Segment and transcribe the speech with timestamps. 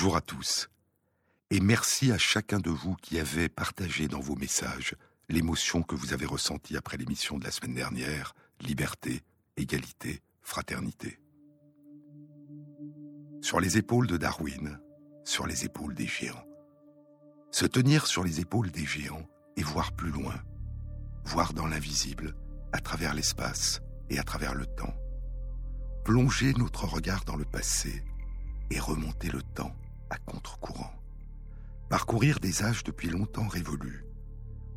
[0.00, 0.70] Bonjour à tous.
[1.50, 4.96] Et merci à chacun de vous qui avez partagé dans vos messages
[5.28, 9.20] l'émotion que vous avez ressentie après l'émission de la semaine dernière, liberté,
[9.58, 11.20] égalité, fraternité.
[13.42, 14.80] Sur les épaules de Darwin,
[15.22, 16.46] sur les épaules des géants.
[17.50, 19.28] Se tenir sur les épaules des géants
[19.58, 20.42] et voir plus loin,
[21.24, 22.34] voir dans l'invisible,
[22.72, 24.94] à travers l'espace et à travers le temps.
[26.06, 28.02] Plonger notre regard dans le passé
[28.70, 29.76] et remonter le temps
[30.10, 30.92] à contre-courant.
[31.88, 34.04] Parcourir des âges depuis longtemps révolus,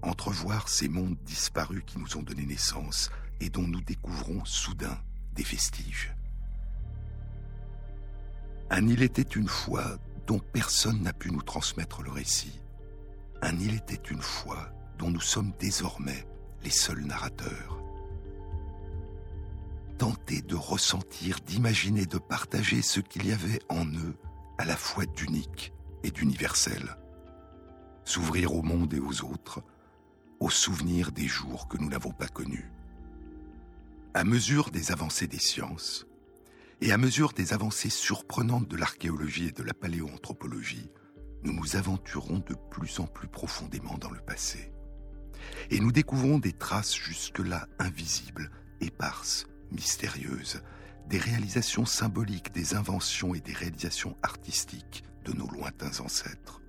[0.02, 4.98] entrevoir ces mondes disparus qui nous ont donné naissance et dont nous découvrons soudain
[5.34, 6.16] des vestiges.
[8.70, 12.62] Un il était une fois dont personne n'a pu nous transmettre le récit.
[13.42, 16.26] Un il était une fois dont nous sommes désormais
[16.64, 17.80] les seuls narrateurs.
[19.98, 24.16] Tenter de ressentir, d'imaginer, de partager ce qu'il y avait en eux
[24.64, 26.96] à la fois d'unique et d'universel.
[28.06, 29.62] S'ouvrir au monde et aux autres,
[30.40, 32.72] aux souvenirs des jours que nous n'avons pas connus.
[34.14, 36.08] À mesure des avancées des sciences,
[36.80, 40.90] et à mesure des avancées surprenantes de l'archéologie et de la paléoanthropologie,
[41.44, 44.72] nous nous aventurons de plus en plus profondément dans le passé.
[45.72, 50.64] Et nous découvrons des traces jusque-là invisibles, éparses, mystérieuses,
[51.08, 56.62] des réalisations symboliques, des inventions et des réalisations artistiques de nos lointains ancêtres.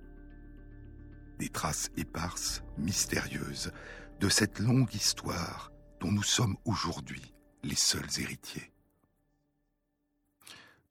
[1.39, 3.71] Des traces éparses, mystérieuses,
[4.19, 7.33] de cette longue histoire dont nous sommes aujourd'hui
[7.63, 8.71] les seuls héritiers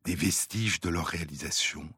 [0.04, 1.88] des vestiges de leur réalisation,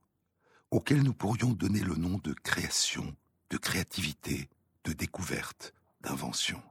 [0.71, 3.17] auxquels nous pourrions donner le nom de création,
[3.51, 4.49] de créativité,
[4.85, 6.63] de découverte, d'invention.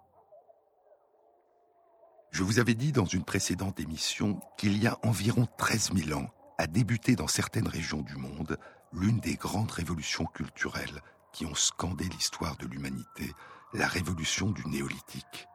[2.35, 6.29] Je vous avais dit dans une précédente émission qu'il y a environ 13 000 ans
[6.57, 8.59] a débuté dans certaines régions du monde
[8.91, 11.00] l'une des grandes révolutions culturelles
[11.31, 13.31] qui ont scandé l'histoire de l'humanité,
[13.74, 15.47] la révolution du néolithique.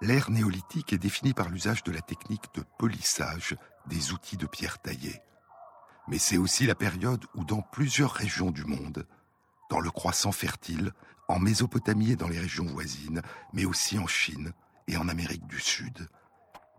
[0.00, 3.56] L'ère néolithique est définie par l'usage de la technique de polissage
[3.88, 5.20] des outils de pierre taillée.
[6.06, 9.08] Mais c'est aussi la période où dans plusieurs régions du monde,
[9.70, 10.92] dans le croissant fertile,
[11.26, 14.52] en Mésopotamie et dans les régions voisines, mais aussi en Chine
[14.90, 16.08] et en Amérique du Sud,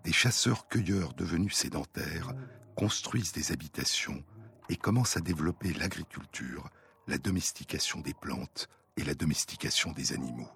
[0.04, 2.34] des chasseurs-cueilleurs devenus sédentaires
[2.76, 4.24] construisent des habitations
[4.70, 6.70] et commencent à développer l'agriculture,
[7.08, 8.68] la domestication des plantes
[8.98, 10.50] et la domestication des animaux.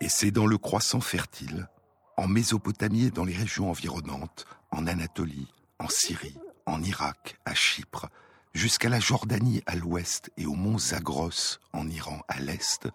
[0.00, 1.68] Et c'est dans le croissant fertile,
[2.16, 8.08] en Mésopotamie et dans les régions environnantes, en Anatolie, en Syrie, en Irak, à Chypre,
[8.54, 12.88] jusqu'à la Jordanie à l'ouest et au mont Zagros en Iran à l'est,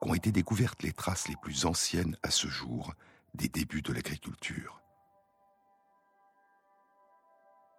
[0.00, 2.94] qu'ont été découvertes les traces les plus anciennes à ce jour
[3.34, 4.82] des débuts de l'agriculture.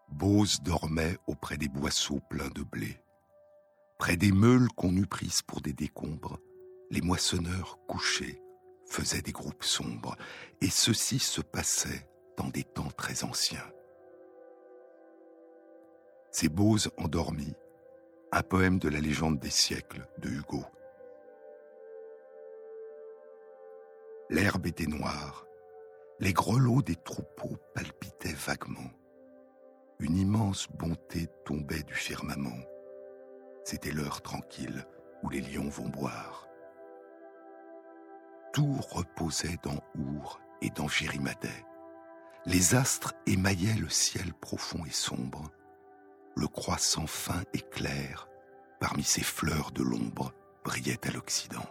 [0.10, 3.00] Bose dormait auprès des boisseaux pleins de blé.
[4.00, 6.40] Près des meules qu'on eût prises pour des décombres,
[6.90, 8.42] les moissonneurs couchés
[8.86, 10.16] faisaient des groupes sombres,
[10.62, 13.72] et ceci se passait dans des temps très anciens.
[16.32, 17.54] C'est Bose endormi,
[18.32, 20.64] un poème de la légende des siècles de Hugo.
[24.32, 25.48] L'herbe était noire,
[26.20, 28.92] les grelots des troupeaux palpitaient vaguement.
[30.00, 32.64] Une immense bonté tombait du firmament.
[33.64, 34.86] C'était l'heure tranquille
[35.24, 36.48] où les lions vont boire.
[38.54, 41.66] Tout reposait dans Our et dans Jérimadais.
[42.46, 45.50] Les astres émaillaient le ciel profond et sombre.
[46.36, 48.30] Le croissant fin et clair,
[48.80, 51.66] parmi ces fleurs de l'ombre, brillait à l'Occident.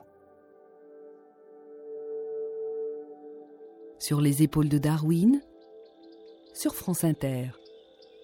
[3.98, 5.42] Sur les épaules de Darwin,
[6.54, 7.50] sur France Inter.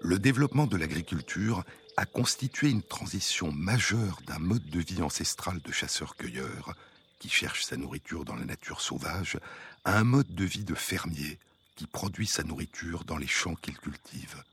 [0.00, 1.64] Le développement de l'agriculture
[1.96, 6.75] a constitué une transition majeure d'un mode de vie ancestral de chasseurs-cueilleurs,
[7.19, 9.38] qui cherche sa nourriture dans la nature sauvage,
[9.84, 11.38] à un mode de vie de fermier,
[11.75, 14.44] qui produit sa nourriture dans les champs qu'il cultive.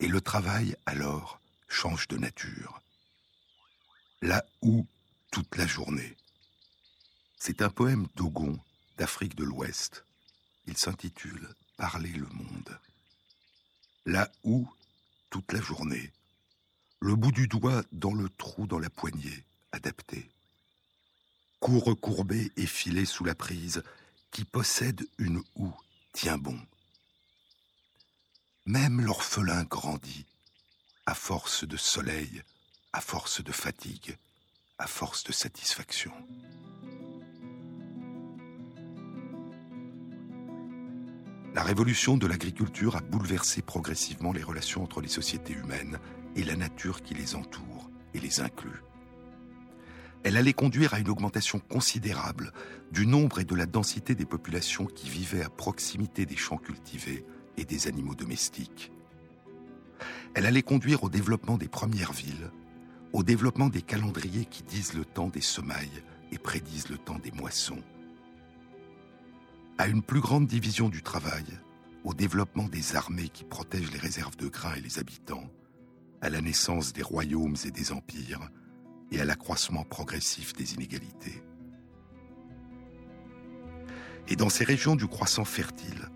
[0.00, 2.80] Et le travail, alors, change de nature.
[4.20, 4.86] Là où,
[5.30, 6.16] toute la journée.
[7.38, 8.58] C'est un poème d'Ogon,
[8.96, 10.03] d'Afrique de l'Ouest.
[10.66, 12.78] Il s'intitule Parler le monde.
[14.06, 14.68] Là où,
[15.30, 16.12] toute la journée,
[17.00, 20.30] le bout du doigt dans le trou dans la poignée, adapté.
[21.58, 23.82] Cou recourbé et filé sous la prise,
[24.30, 25.74] qui possède une houe
[26.12, 26.58] Tiens bon.
[28.66, 30.26] Même l'orphelin grandit,
[31.06, 32.42] à force de soleil,
[32.92, 34.16] à force de fatigue,
[34.78, 36.12] à force de satisfaction.
[41.54, 46.00] La révolution de l'agriculture a bouleversé progressivement les relations entre les sociétés humaines
[46.34, 48.82] et la nature qui les entoure et les inclut.
[50.24, 52.52] Elle allait conduire à une augmentation considérable
[52.90, 57.24] du nombre et de la densité des populations qui vivaient à proximité des champs cultivés
[57.56, 58.90] et des animaux domestiques.
[60.34, 62.50] Elle allait conduire au développement des premières villes,
[63.12, 66.02] au développement des calendriers qui disent le temps des semailles
[66.32, 67.82] et prédisent le temps des moissons,
[69.78, 71.44] à une plus grande division du travail,
[72.04, 75.50] au développement des armées qui protègent les réserves de grains et les habitants,
[76.20, 78.48] à la naissance des royaumes et des empires,
[79.10, 81.42] et à l'accroissement progressif des inégalités.
[84.28, 86.08] Et dans ces régions du croissant fertile,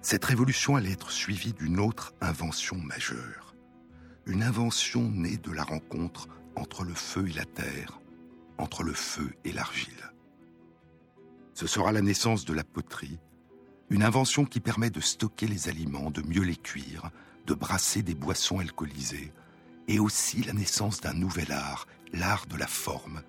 [0.00, 3.54] cette révolution allait être suivie d'une autre invention majeure.
[4.26, 8.00] Une invention née de la rencontre entre le feu et la terre,
[8.58, 10.12] entre le feu et l'argile.
[11.58, 13.18] Ce sera la naissance de la poterie,
[13.90, 17.10] une invention qui permet de stocker les aliments, de mieux les cuire,
[17.48, 19.32] de brasser des boissons alcoolisées,
[19.88, 23.22] et aussi la naissance d'un nouvel art, l'art de la forme,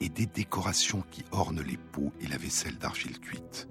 [0.00, 3.68] et des décorations qui ornent les pots et la vaisselle d'argile cuite.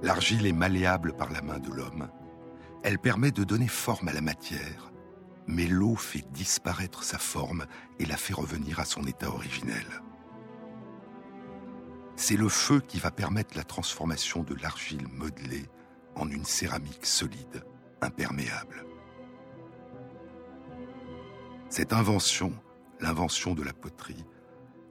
[0.00, 2.08] L'argile est malléable par la main de l'homme.
[2.82, 4.90] Elle permet de donner forme à la matière,
[5.46, 7.66] mais l'eau fait disparaître sa forme
[7.98, 9.84] et la fait revenir à son état originel
[12.16, 15.68] c'est le feu qui va permettre la transformation de l'argile modelée
[16.14, 17.62] en une céramique solide,
[18.00, 18.86] imperméable.
[21.68, 22.54] Cette invention,
[23.00, 24.24] l'invention de la poterie,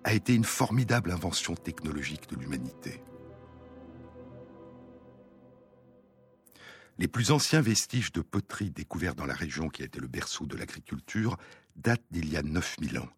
[0.04, 3.02] a été une formidable invention technologique de l'humanité.
[7.00, 10.46] Les plus anciens vestiges de poterie découverts dans la région qui a été le berceau
[10.46, 11.38] de l'agriculture
[11.76, 13.10] datent d'il y a 9000 ans.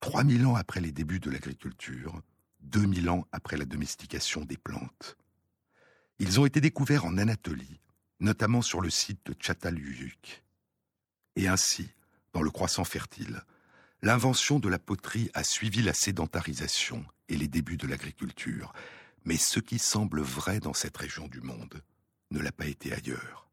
[0.00, 2.22] 3000 ans après les débuts de l'agriculture,
[2.60, 5.16] 2000 ans après la domestication des plantes.
[6.18, 7.80] Ils ont été découverts en Anatolie,
[8.20, 10.42] notamment sur le site de Çatalhöyük.
[11.36, 11.88] Et ainsi,
[12.32, 13.42] dans le croissant fertile,
[14.02, 18.72] l'invention de la poterie a suivi la sédentarisation et les débuts de l'agriculture,
[19.24, 21.82] mais ce qui semble vrai dans cette région du monde
[22.30, 23.48] ne l'a pas été ailleurs.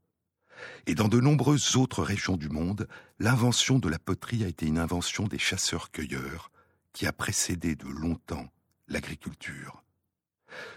[0.85, 2.87] Et dans de nombreuses autres régions du monde,
[3.19, 6.51] l'invention de la poterie a été une invention des chasseurs-cueilleurs
[6.93, 8.49] qui a précédé de longtemps
[8.87, 9.83] l'agriculture.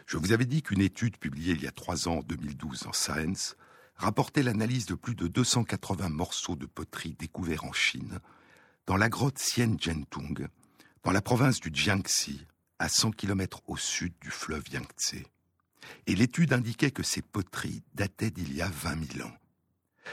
[0.07, 2.93] Je vous avais dit qu'une étude publiée il y a trois ans, en 2012, en
[2.93, 3.57] Science,
[3.97, 8.21] rapportait l'analyse de plus de 280 morceaux de poterie découverts en Chine,
[8.87, 10.49] dans la grotte Xian Gentung,
[11.03, 12.47] dans la province du Jiangxi,
[12.79, 15.23] à 100 km au sud du fleuve Yangtze.
[16.07, 19.37] Et l'étude indiquait que ces poteries dataient d'il y a 20 000 ans,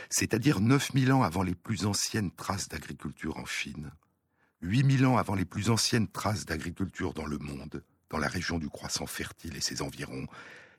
[0.09, 3.91] c'est-à-dire 9 000 ans avant les plus anciennes traces d'agriculture en Chine,
[4.63, 8.69] 8000 ans avant les plus anciennes traces d'agriculture dans le monde, dans la région du
[8.69, 10.25] croissant fertile et ses environs,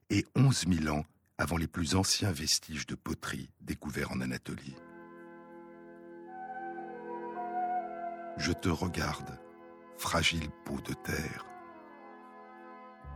[0.09, 1.05] et 11 000 ans
[1.37, 4.77] avant les plus anciens vestiges de poterie découverts en Anatolie.
[8.39, 9.39] Je te regarde,
[9.99, 11.47] fragile peau de terre.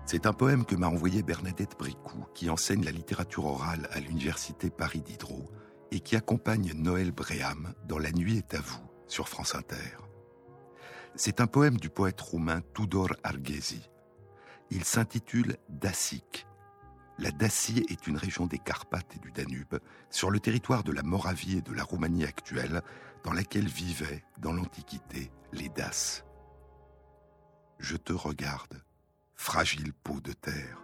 [0.05, 4.71] C'est un poème que m'a envoyé Bernadette Bricou, qui enseigne la littérature orale à l'université
[4.71, 5.50] Paris Diderot
[5.90, 10.08] et qui accompagne Noël Bréham dans La nuit est à vous sur France Inter.
[11.20, 13.90] C'est un poème du poète roumain Tudor Arghezi.
[14.70, 16.46] Il s'intitule Dacique.
[17.18, 21.02] La Dacie est une région des Carpates et du Danube, sur le territoire de la
[21.02, 22.82] Moravie et de la Roumanie actuelle,
[23.25, 26.25] dans laquelle vivaient, dans l'Antiquité, les Daces.
[27.80, 28.80] Je te regarde,
[29.34, 30.80] fragile peau de terre.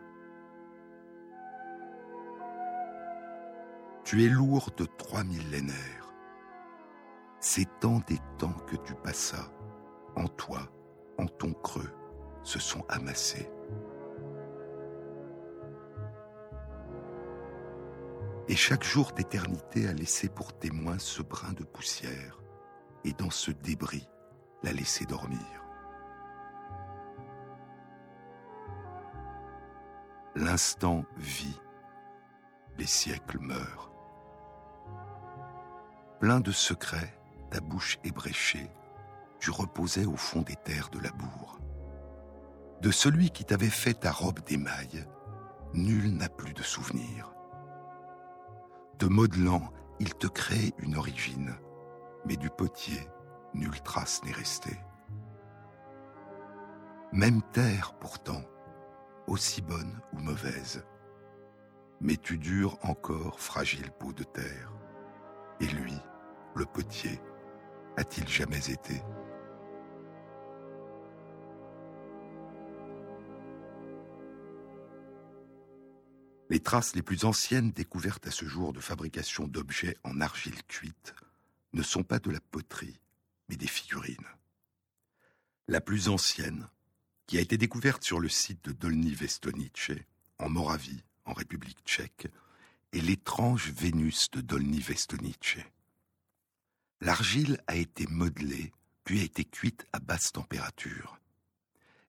[4.03, 6.13] Tu es lourd de trois millénaires.
[7.39, 9.49] C'est tant des temps que tu passas
[10.17, 10.61] en toi,
[11.19, 11.91] en ton creux,
[12.43, 13.51] se sont amassés.
[18.49, 22.43] Et chaque jour d'éternité a laissé pour témoin ce brin de poussière,
[23.05, 24.09] et dans ce débris
[24.63, 25.65] l'a laissé dormir.
[30.37, 31.61] L'instant vit,
[32.77, 33.93] les siècles meurent.
[36.19, 37.17] Plein de secrets,
[37.51, 38.69] ta bouche ébréchée,
[39.45, 41.59] tu reposais au fond des terres de la bourre.
[42.81, 45.07] De celui qui t'avait fait ta robe d'émail,
[45.75, 47.35] nul n'a plus de souvenir.
[48.97, 49.71] Te modelant,
[50.01, 51.55] il te crée une origine,
[52.25, 53.07] mais du potier,
[53.53, 54.79] nulle trace n'est restée.
[57.13, 58.41] Même terre pourtant,
[59.27, 60.87] aussi bonne ou mauvaise,
[62.01, 64.73] mais tu dures encore fragile peau de terre.
[65.61, 66.01] Et lui,
[66.55, 67.21] le potier,
[67.99, 69.03] a-t-il jamais été?
[76.51, 81.15] Les traces les plus anciennes découvertes à ce jour de fabrication d'objets en argile cuite
[81.73, 83.01] ne sont pas de la poterie,
[83.49, 84.29] mais des figurines.
[85.69, 86.69] La plus ancienne,
[87.27, 89.93] qui a été découverte sur le site de Dolny Vestonice,
[90.39, 92.29] en Moravie, en République tchèque,
[92.93, 95.65] est l'étrange Vénus de Dolny Vestonice.
[97.01, 98.73] L'argile a été modelée,
[99.05, 101.19] puis a été cuite à basse température.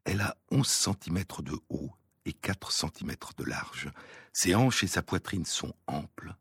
[0.04, 1.92] Elle a 11 cm de haut
[2.26, 3.92] et 4 cm de large.
[4.34, 6.36] Ses hanches et sa poitrine sont amples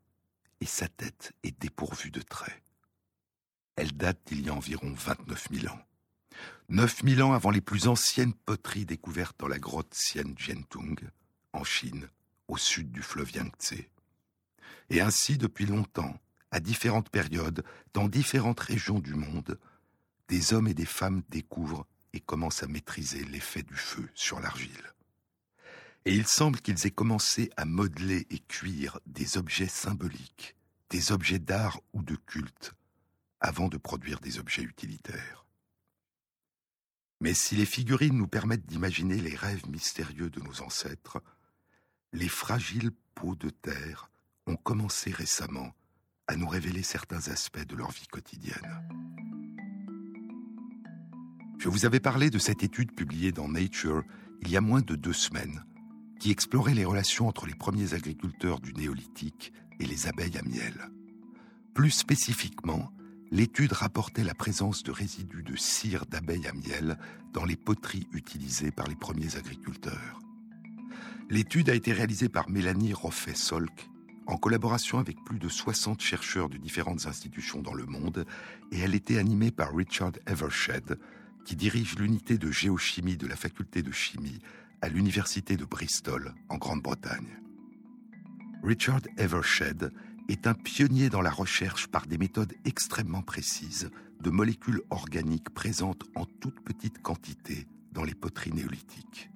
[0.61, 2.61] et sa tête est dépourvue de traits.
[3.75, 5.81] Elle date d'il y a environ 29 000 ans.
[6.69, 10.99] 9 000 ans avant les plus anciennes poteries découvertes dans la grotte Xian Jiantung,
[11.53, 12.09] en Chine,
[12.47, 13.83] au sud du fleuve Yangtze.
[14.89, 16.19] Et ainsi, depuis longtemps,
[16.51, 17.63] à différentes périodes,
[17.93, 19.59] dans différentes régions du monde,
[20.29, 24.94] des hommes et des femmes découvrent et commencent à maîtriser l'effet du feu sur l'argile.
[26.05, 30.55] Et il semble qu'ils aient commencé à modeler et cuire des objets symboliques,
[30.91, 32.73] des objets d'art ou de culte,
[33.39, 35.45] avant de produire des objets utilitaires.
[37.21, 41.23] Mais si les figurines nous permettent d'imaginer les rêves mystérieux de nos ancêtres,
[42.13, 44.11] les fragiles pots de terre
[44.45, 45.73] ont commencé récemment
[46.27, 48.87] à nous révéler certains aspects de leur vie quotidienne.
[51.57, 54.03] Je vous avais parlé de cette étude publiée dans Nature
[54.41, 55.65] il y a moins de deux semaines,
[56.19, 60.89] qui explorait les relations entre les premiers agriculteurs du néolithique et les abeilles à miel.
[61.73, 62.91] Plus spécifiquement,
[63.31, 66.97] l'étude rapportait la présence de résidus de cire d'abeilles à miel
[67.33, 70.19] dans les poteries utilisées par les premiers agriculteurs.
[71.29, 73.89] L'étude a été réalisée par Mélanie Roffet-Solk
[74.27, 78.25] en collaboration avec plus de 60 chercheurs de différentes institutions dans le monde
[78.71, 80.97] et elle était animée par Richard Evershed,
[81.45, 84.39] qui dirige l'unité de géochimie de la faculté de chimie
[84.81, 87.39] à l'université de Bristol, en Grande-Bretagne.
[88.63, 89.91] Richard Evershed
[90.27, 93.89] est un pionnier dans la recherche par des méthodes extrêmement précises
[94.21, 99.29] de molécules organiques présentes en toute petite quantité dans les poteries néolithiques.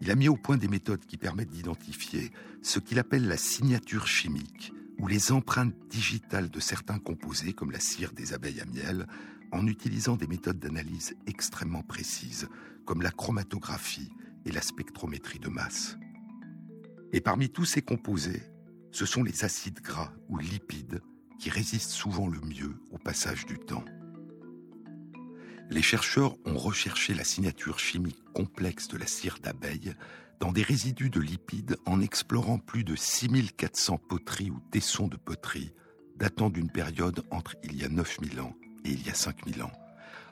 [0.00, 2.32] Il a mis au point des méthodes qui permettent d'identifier
[2.62, 7.80] ce qu'il appelle la signature chimique, ou les empreintes digitales de certains composés, comme la
[7.80, 9.06] cire des abeilles à miel,
[9.50, 12.48] en utilisant des méthodes d'analyse extrêmement précises,
[12.84, 14.10] comme la chromatographie
[14.44, 15.96] et la spectrométrie de masse.
[17.12, 18.42] Et parmi tous ces composés,
[18.90, 21.02] ce sont les acides gras ou lipides
[21.38, 23.84] qui résistent souvent le mieux au passage du temps.
[25.70, 29.94] Les chercheurs ont recherché la signature chimique complexe de la cire d'abeille
[30.40, 35.72] dans des résidus de lipides en explorant plus de 6400 poteries ou tessons de poterie
[36.16, 39.72] datant d'une période entre il y a 9000 ans et il y a 5000 ans,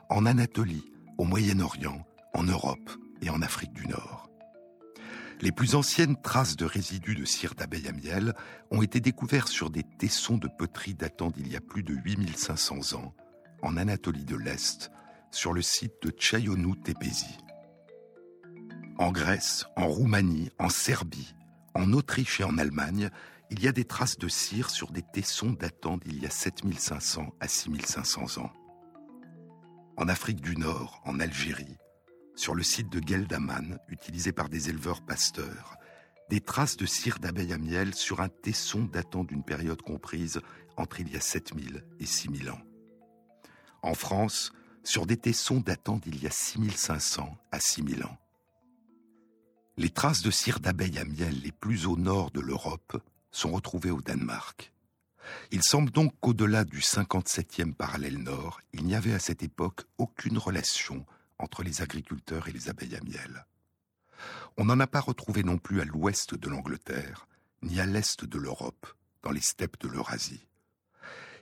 [0.08, 2.90] en Anatolie, au Moyen-Orient, en Europe
[3.22, 4.30] et en Afrique du Nord.
[5.40, 8.34] Les plus anciennes traces de résidus de cire d'abeille à miel
[8.70, 12.98] ont été découvertes sur des tessons de poterie datant d'il y a plus de 8500
[12.98, 13.14] ans,
[13.62, 14.90] en Anatolie de l'Est,
[15.30, 17.38] sur le site de Tchayonou Tepesi.
[18.98, 21.34] En Grèce, en Roumanie, en Serbie,
[21.74, 23.08] en Autriche et en Allemagne,
[23.50, 27.34] il y a des traces de cire sur des tessons datant d'il y a 7500
[27.40, 28.52] à 6500 ans.
[29.96, 31.78] En Afrique du Nord, en Algérie,
[32.34, 35.76] sur le site de Geldaman, utilisé par des éleveurs pasteurs,
[36.30, 40.40] des traces de cire d'abeille à miel sur un tesson datant d'une période comprise
[40.76, 42.60] entre il y a 7000 et 6000 ans.
[43.82, 44.52] En France,
[44.84, 48.16] sur des tessons datant d'il y a 6500 à 6000 ans.
[49.76, 53.90] Les traces de cire d'abeille à miel les plus au nord de l'Europe sont retrouvés
[53.90, 54.72] au Danemark.
[55.50, 60.38] Il semble donc qu'au-delà du 57e parallèle nord, il n'y avait à cette époque aucune
[60.38, 61.04] relation
[61.40, 63.46] entre les agriculteurs et les abeilles à miel.
[64.56, 67.26] On n'en a pas retrouvé non plus à l'ouest de l'Angleterre,
[67.62, 68.86] ni à l'est de l'Europe,
[69.22, 70.46] dans les steppes de l'Eurasie.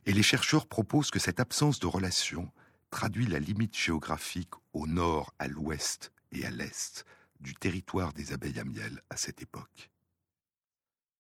[0.07, 2.51] Et les chercheurs proposent que cette absence de relation
[2.91, 7.05] traduit la limite géographique au nord, à l'ouest et à l'est
[7.41, 9.91] du territoire des abeilles à miel à cette époque.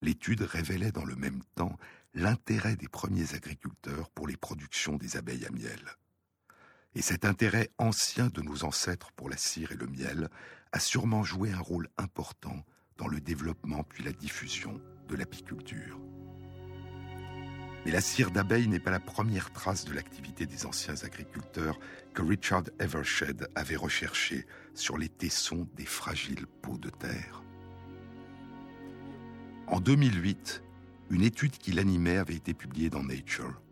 [0.01, 1.77] L'étude révélait dans le même temps
[2.15, 5.81] l'intérêt des premiers agriculteurs pour les productions des abeilles à miel.
[6.99, 10.29] Et cet intérêt ancien de nos ancêtres pour la cire et le miel
[10.73, 12.65] a sûrement joué un rôle important
[12.97, 16.01] dans le développement puis la diffusion de l'apiculture.
[17.87, 21.79] Mais la cire d'abeille n'est pas la première trace de l'activité des anciens agriculteurs
[22.15, 27.45] que Richard Evershed avait recherché sur les tessons des fragiles pots de terre.
[29.69, 30.65] En 2008,
[31.11, 33.63] une étude qui l'animait avait été publiée dans Nature.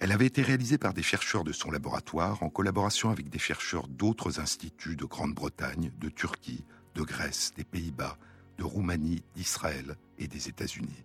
[0.00, 3.88] Elle avait été réalisée par des chercheurs de son laboratoire en collaboration avec des chercheurs
[3.88, 6.64] d'autres instituts de Grande-Bretagne, de Turquie,
[6.94, 8.16] de Grèce, des Pays-Bas,
[8.58, 11.04] de Roumanie, d'Israël et des États-Unis.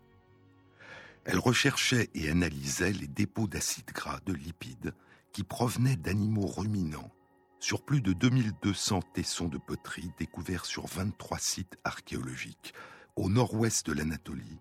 [1.26, 4.94] Elle recherchait et analysait les dépôts d'acides gras, de lipides,
[5.32, 7.12] qui provenaient d'animaux ruminants
[7.60, 12.74] sur plus de 2200 tessons de poterie découverts sur 23 sites archéologiques,
[13.16, 14.60] au nord-ouest de l'Anatolie,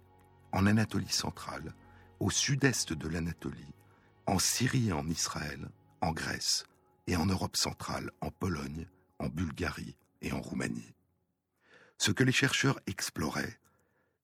[0.52, 1.74] en Anatolie centrale,
[2.20, 3.74] au sud-est de l'Anatolie,
[4.26, 5.68] en Syrie et en Israël,
[6.00, 6.64] en Grèce
[7.06, 8.86] et en Europe centrale, en Pologne,
[9.18, 10.94] en Bulgarie et en Roumanie.
[11.98, 13.58] Ce que les chercheurs exploraient,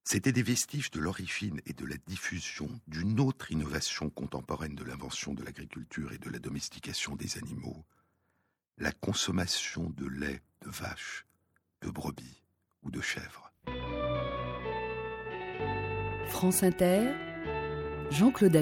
[0.04, 5.34] c'était des vestiges de l'origine et de la diffusion d'une autre innovation contemporaine de l'invention
[5.34, 7.84] de l'agriculture et de la domestication des animaux,
[8.78, 11.26] la consommation de lait de vache,
[11.82, 12.42] de brebis
[12.82, 13.52] ou de chèvre.
[16.28, 17.12] France Inter,
[18.10, 18.56] Jean-Claude.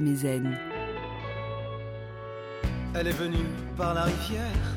[2.94, 4.76] Elle est venue par la rivière,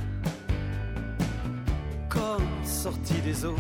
[2.10, 3.56] comme sortie des eaux.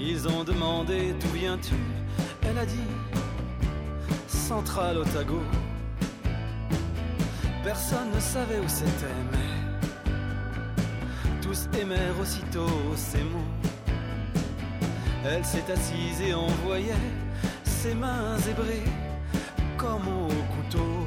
[0.00, 1.74] Ils ont demandé d'où viens-tu
[2.42, 2.90] Elle a dit
[4.26, 5.40] Central Otago.
[7.64, 9.52] Personne ne savait où c'était, mais
[11.40, 13.52] tous aimèrent aussitôt ces mots.
[15.24, 16.92] Elle s'est assise et envoyait
[17.62, 18.84] ses mains zébrées
[19.76, 21.06] comme au couteau.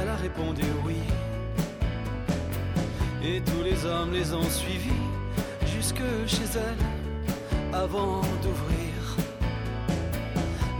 [0.00, 0.96] Elle a répondu oui.
[3.22, 5.04] Et tous les hommes les ont suivis
[5.66, 8.94] jusque chez elle avant d'ouvrir.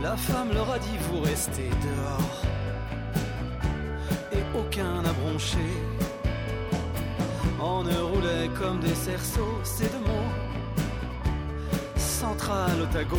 [0.01, 2.41] La femme leur a dit Vous restez dehors.
[4.31, 5.67] Et aucun n'a bronché.
[7.61, 10.31] On ne roulait comme des cerceaux, ces deux mots.
[11.97, 13.17] Central Otago.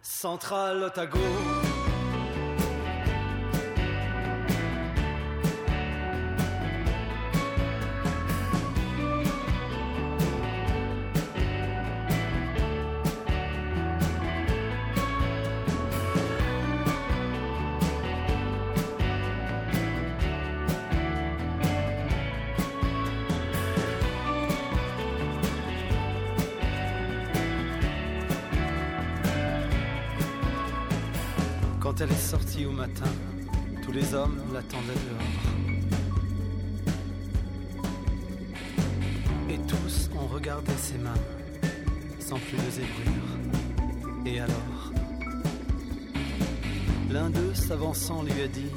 [0.00, 1.67] Central Otago.
[34.58, 35.48] Les l'attendaient dehors.
[39.50, 41.14] Et tous ont regardé ses mains,
[42.18, 43.36] sans plus de zébrure.
[44.26, 44.92] Et alors?
[47.10, 48.67] L'un d'eux, s'avançant, lui a dit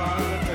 [0.00, 0.49] fun.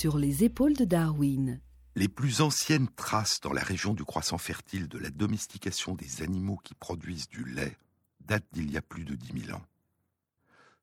[0.00, 1.60] Sur les épaules de Darwin.
[1.94, 6.58] Les plus anciennes traces dans la région du croissant fertile de la domestication des animaux
[6.64, 7.76] qui produisent du lait
[8.20, 9.62] datent d'il y a plus de 10 000 ans.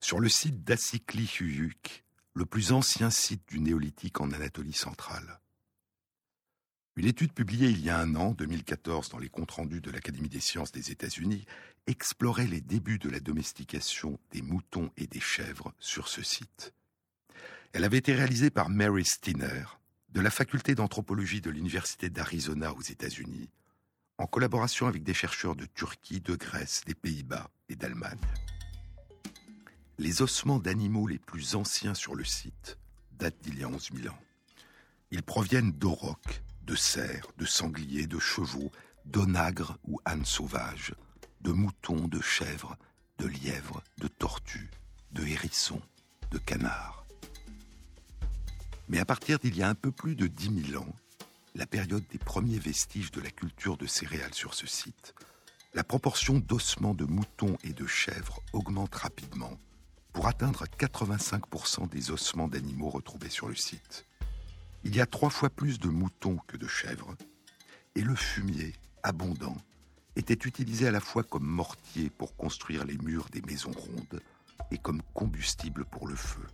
[0.02, 2.04] Sur le site d'Assikli-Huyuk,
[2.36, 5.40] le plus ancien site du néolithique en Anatolie centrale.
[6.96, 10.30] Une étude publiée il y a un an, 2014, dans les comptes rendus de l'Académie
[10.30, 11.48] des sciences des États-Unis,
[11.88, 16.76] explorait les débuts de la domestication des moutons et des chèvres sur ce site.
[17.74, 19.66] Elle avait été réalisée par Mary Stinner,
[20.10, 23.50] de la faculté d'anthropologie de l'Université d'Arizona aux États-Unis,
[24.18, 28.20] en collaboration avec des chercheurs de Turquie, de Grèce, des Pays-Bas et d'Allemagne.
[30.00, 32.78] Les ossements d'animaux les plus anciens sur le site
[33.12, 34.20] datent d'il y a 11 000 ans.
[35.12, 38.72] Ils proviennent d'aurochs, de cerfs, de sangliers, de chevaux,
[39.06, 40.94] d'onagres ou ânes sauvages,
[41.42, 42.78] de moutons, de chèvres,
[43.18, 44.70] de lièvres, de tortues,
[45.12, 45.82] de hérissons,
[46.32, 46.97] de canards.
[48.90, 50.96] Mais à partir d'il y a un peu plus de 10 000 ans,
[51.56, 55.14] la période des premiers vestiges de la culture de céréales sur ce site,
[55.74, 59.58] la proportion d'ossements de moutons et de chèvres augmente rapidement
[60.14, 64.06] pour atteindre 85% des ossements d'animaux retrouvés sur le site.
[64.84, 67.16] Il y a trois fois plus de moutons que de chèvres,
[67.96, 68.74] et le fumier,
[69.04, 69.58] abondant,
[70.16, 74.22] était utilisé à la fois comme mortier pour construire les murs des maisons rondes
[74.72, 76.48] et comme combustible pour le feu.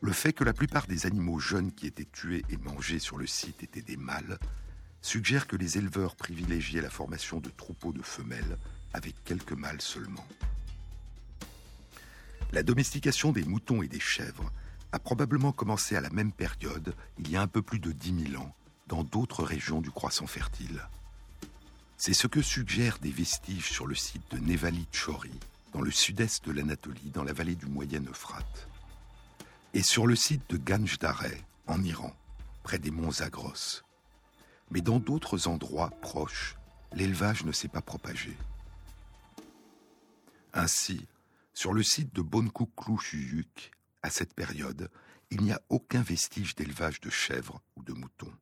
[0.00, 3.26] Le fait que la plupart des animaux jeunes qui étaient tués et mangés sur le
[3.26, 4.38] site étaient des mâles
[5.02, 8.58] suggère que les éleveurs privilégiaient la formation de troupeaux de femelles
[8.92, 10.26] avec quelques mâles seulement.
[12.52, 14.52] La domestication des moutons et des chèvres
[14.92, 18.30] a probablement commencé à la même période, il y a un peu plus de 10
[18.30, 18.54] 000 ans,
[18.86, 20.80] dans d'autres régions du croissant fertile.
[21.98, 25.38] C'est ce que suggèrent des vestiges sur le site de Nevali Chori,
[25.72, 28.67] dans le sud-est de l'Anatolie, dans la vallée du Moyen Euphrate,
[29.74, 31.24] et sur le site de Ganjdare,
[31.66, 32.14] en Iran,
[32.62, 33.82] près des monts Zagros.
[34.70, 36.56] Mais dans d'autres endroits proches,
[36.92, 38.36] l'élevage ne s'est pas propagé.
[40.54, 41.06] Ainsi,
[41.52, 43.70] sur le site de Bonkouklou-Chuyuk,
[44.02, 44.90] à cette période,
[45.30, 48.32] il n'y a aucun vestige d'élevage de chèvres ou de moutons.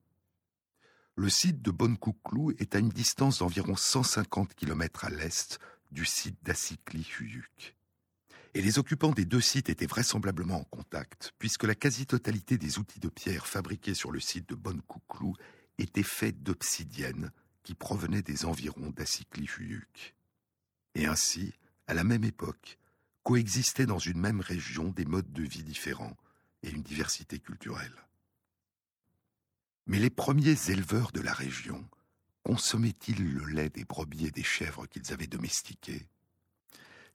[1.16, 5.58] Le site de Bonkouklou est à une distance d'environ 150 km à l'est
[5.90, 7.74] du site d'Assikli-Huyuk.
[8.56, 13.00] Et les occupants des deux sites étaient vraisemblablement en contact, puisque la quasi-totalité des outils
[13.00, 15.36] de pierre fabriqués sur le site de Bonkouklou
[15.76, 17.32] étaient faits d'obsidienne
[17.64, 20.14] qui provenaient des environs d'Assikli-Huyuk.
[20.94, 21.52] Et ainsi,
[21.86, 22.78] à la même époque,
[23.24, 26.16] coexistaient dans une même région des modes de vie différents
[26.62, 28.06] et une diversité culturelle.
[29.84, 31.86] Mais les premiers éleveurs de la région
[32.42, 36.08] consommaient-ils le lait des brebis et des chèvres qu'ils avaient domestiqués?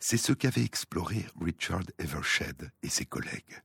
[0.03, 3.61] C'est ce qu'avaient exploré Richard Evershed et ses collègues.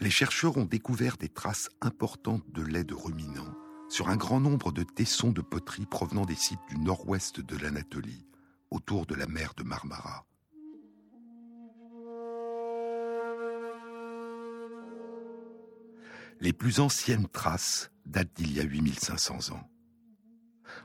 [0.00, 3.54] Les chercheurs ont découvert des traces importantes de lait de ruminants
[3.90, 8.26] sur un grand nombre de tessons de poterie provenant des sites du nord-ouest de l'Anatolie,
[8.70, 10.24] autour de la mer de Marmara.
[16.40, 19.70] Les plus anciennes traces datent d'il y a 8500 ans.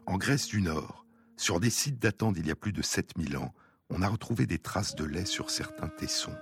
[0.05, 1.05] En Grèce du Nord,
[1.38, 3.53] sur des sites datant d'il y a plus de 7000 ans,
[3.89, 6.35] on a retrouvé des traces de lait sur certains tessons.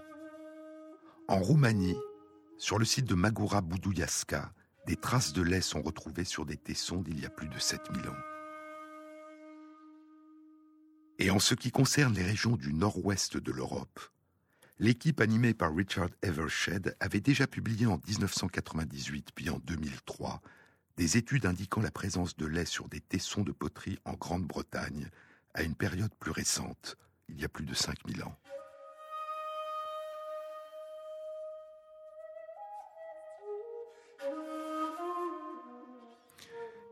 [1.28, 1.98] En Roumanie,
[2.58, 4.52] sur le site de Magura Boudouyaska,
[4.86, 8.10] des traces de lait sont retrouvées sur des tessons d'il y a plus de 7000
[8.10, 8.16] ans.
[11.20, 14.00] Et en ce qui concerne les régions du nord-ouest de l'Europe,
[14.80, 20.42] l'équipe animée par Richard Evershed avait déjà publié en 1998 puis en 2003
[20.98, 25.10] des études indiquant la présence de lait sur des tessons de poterie en Grande-Bretagne
[25.54, 26.98] à une période plus récente,
[27.30, 28.36] il y a plus de 5000 ans.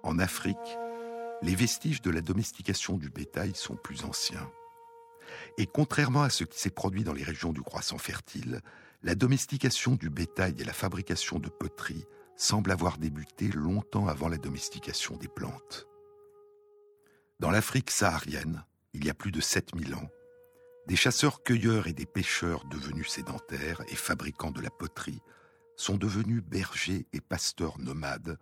[0.04, 0.58] En Afrique,
[1.42, 4.48] les vestiges de la domestication du bétail sont plus anciens.
[5.58, 8.62] Et contrairement à ce qui s'est produit dans les régions du croissant fertile,
[9.04, 14.38] la domestication du bétail et la fabrication de poteries semblent avoir débuté longtemps avant la
[14.38, 15.88] domestication des plantes.
[17.40, 20.10] Dans l'Afrique saharienne, il y a plus de 7000 ans,
[20.88, 25.22] des chasseurs-cueilleurs et des pêcheurs devenus sédentaires et fabricants de la poterie
[25.78, 28.38] sont devenus bergers et pasteurs nomades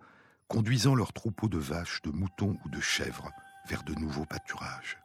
[0.50, 3.32] conduisant leurs troupeaux de vaches, de moutons ou de chèvres
[3.68, 5.00] vers de nouveaux pâturages.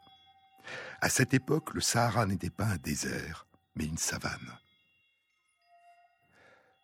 [1.01, 4.59] À cette époque, le Sahara n'était pas un désert, mais une savane.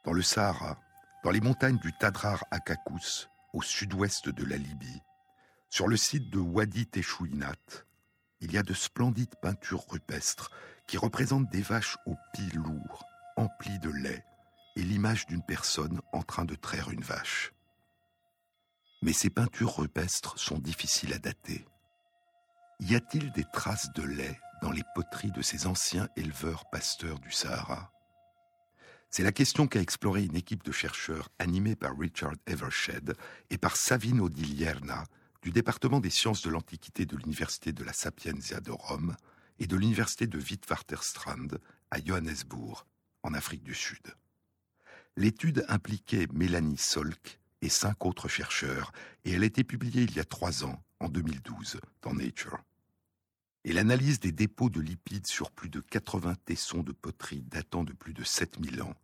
[0.05, 0.79] Dans le Sahara,
[1.25, 5.03] dans les montagnes du Tadrar Akakous, au sud-ouest de la Libye,
[5.71, 7.85] sur le site de Wadi Teshouinat,
[8.41, 10.51] il y a de splendides peintures rupestres
[10.87, 13.05] qui représentent des vaches aux pieds lourds,
[13.37, 14.25] emplies de lait,
[14.77, 17.53] et l'image d'une personne en train de traire une vache.
[19.03, 21.65] Mais ces peintures rupestres sont difficiles à dater.
[22.81, 27.31] Y a-t-il des traces de lait dans les poteries de ces anciens éleveurs pasteurs du
[27.31, 27.93] Sahara?
[29.11, 33.15] C'est la question qu'a explorée une équipe de chercheurs animée par Richard Evershed
[33.51, 35.05] et par Savino Dilierna
[35.41, 39.15] du département des sciences de l'Antiquité de l'Université de la Sapienza de Rome
[39.61, 41.59] et de l'Université de Witwatersrand
[41.93, 42.87] à Johannesburg,
[43.23, 44.15] en Afrique du Sud.
[45.17, 48.93] L'étude impliquait Mélanie Solk, et cinq autres chercheurs,
[49.25, 52.63] et elle a été publiée il y a trois ans, en 2012, dans Nature.
[53.65, 57.95] Et l'analyse des dépôts de lipides sur plus de 80 tessons de poterie datant de
[57.95, 58.95] plus de 7000 ans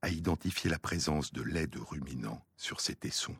[0.00, 3.36] a identifié la présence de lait de ruminants sur ces tessons.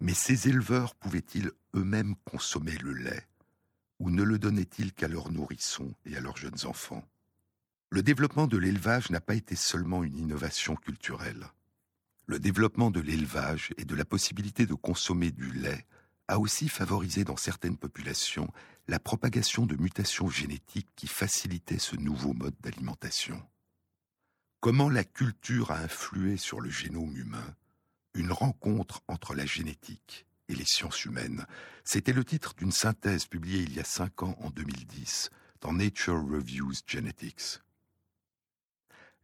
[0.00, 3.26] Mais ces éleveurs pouvaient-ils eux-mêmes consommer le lait,
[3.98, 7.06] ou ne le donnaient-ils qu'à leurs nourrissons et à leurs jeunes enfants?
[7.90, 11.46] Le développement de l'élevage n'a pas été seulement une innovation culturelle.
[12.28, 15.86] Le développement de l'élevage et de la possibilité de consommer du lait
[16.26, 18.52] a aussi favorisé dans certaines populations
[18.88, 23.40] la propagation de mutations génétiques qui facilitaient ce nouveau mode d'alimentation.
[24.58, 27.54] Comment la culture a influé sur le génome humain?
[28.14, 31.46] Une rencontre entre la génétique et les sciences humaines.
[31.84, 36.20] C'était le titre d'une synthèse publiée il y a cinq ans en 2010 dans Nature
[36.28, 37.60] Reviews Genetics.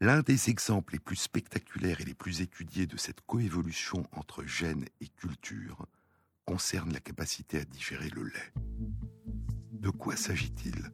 [0.03, 4.87] L'un des exemples les plus spectaculaires et les plus étudiés de cette coévolution entre gènes
[5.01, 5.87] et culture
[6.45, 8.53] concerne la capacité à digérer le lait.
[9.71, 10.91] De quoi s'agit-il?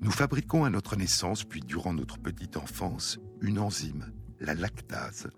[0.00, 5.28] Nous fabriquons à notre naissance, puis durant notre petite enfance, une enzyme, la lactase,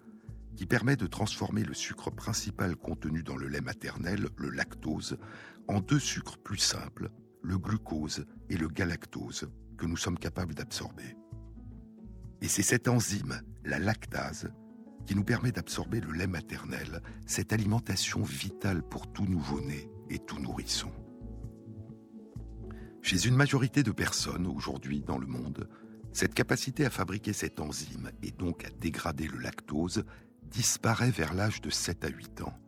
[0.54, 5.18] qui permet de transformer le sucre principal contenu dans le lait maternel, le lactose,
[5.66, 7.10] en deux sucres plus simples,
[7.42, 11.16] le glucose et le galactose, que nous sommes capables d'absorber.
[12.44, 14.52] Et c'est cette enzyme, la lactase,
[15.06, 20.38] qui nous permet d'absorber le lait maternel, cette alimentation vitale pour tout nouveau-né et tout
[20.38, 20.92] nourrisson.
[23.00, 25.70] Chez une majorité de personnes aujourd'hui dans le monde,
[26.12, 30.04] cette capacité à fabriquer cette enzyme et donc à dégrader le lactose
[30.42, 32.58] disparaît vers l'âge de 7 à 8 ans.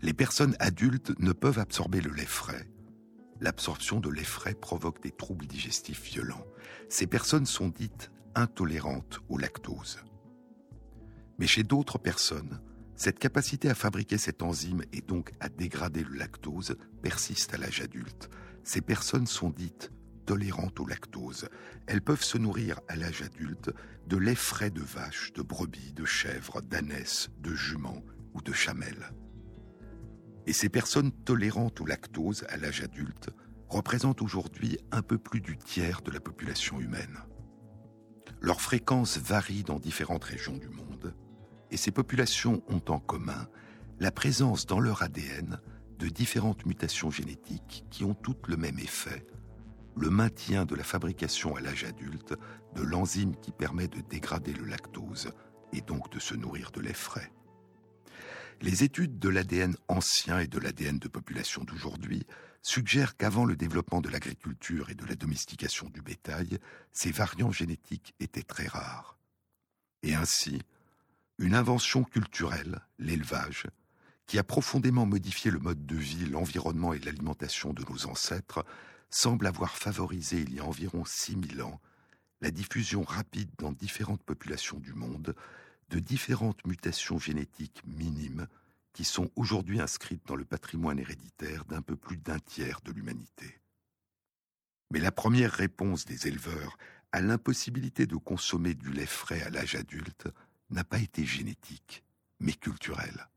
[0.00, 2.66] Les personnes adultes ne peuvent absorber le lait frais.
[3.38, 6.46] L'absorption de lait frais provoque des troubles digestifs violents.
[6.88, 9.98] Ces personnes sont dites intolérante au lactose.
[11.38, 12.60] Mais chez d'autres personnes,
[12.94, 17.80] cette capacité à fabriquer cette enzyme et donc à dégrader le lactose persiste à l'âge
[17.80, 18.30] adulte.
[18.64, 19.90] Ces personnes sont dites
[20.24, 21.48] tolérantes au lactose.
[21.86, 23.70] Elles peuvent se nourrir à l'âge adulte
[24.06, 28.02] de lait frais de vache, de brebis, de chèvre, d'ânesse, de jument
[28.34, 29.12] ou de chamelle.
[30.46, 33.30] Et ces personnes tolérantes au lactose à l'âge adulte
[33.68, 37.18] représentent aujourd'hui un peu plus du tiers de la population humaine.
[38.42, 41.14] Leur fréquence varie dans différentes régions du monde,
[41.70, 43.46] et ces populations ont en commun
[44.00, 45.60] la présence dans leur ADN
[46.00, 49.24] de différentes mutations génétiques qui ont toutes le même effet,
[49.96, 52.34] le maintien de la fabrication à l'âge adulte
[52.74, 55.30] de l'enzyme qui permet de dégrader le lactose
[55.72, 57.32] et donc de se nourrir de lait frais.
[58.60, 62.26] Les études de l'ADN ancien et de l'ADN de population d'aujourd'hui
[62.62, 66.58] suggèrent qu'avant le développement de l'agriculture et de la domestication du bétail,
[66.92, 69.18] ces variants génétiques étaient très rares.
[70.02, 70.62] Et ainsi,
[71.38, 73.66] une invention culturelle, l'élevage,
[74.26, 78.64] qui a profondément modifié le mode de vie, l'environnement et l'alimentation de nos ancêtres,
[79.10, 81.80] semble avoir favorisé il y a environ 6000 ans
[82.40, 85.34] la diffusion rapide dans différentes populations du monde
[85.90, 88.48] de différentes mutations génétiques minimes
[88.92, 93.60] qui sont aujourd'hui inscrites dans le patrimoine héréditaire d'un peu plus d'un tiers de l'humanité.
[94.90, 96.76] Mais la première réponse des éleveurs
[97.12, 100.28] à l'impossibilité de consommer du lait frais à l'âge adulte
[100.70, 102.04] n'a pas été génétique,
[102.40, 103.28] mais culturelle.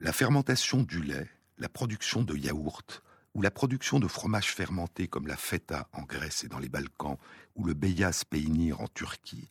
[0.00, 3.02] La fermentation du lait, la production de yaourts
[3.34, 7.18] ou la production de fromages fermentés comme la feta en Grèce et dans les Balkans
[7.54, 9.48] ou le beyaz peynir en Turquie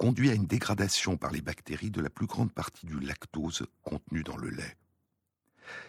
[0.00, 4.22] conduit à une dégradation par les bactéries de la plus grande partie du lactose contenu
[4.22, 4.78] dans le lait.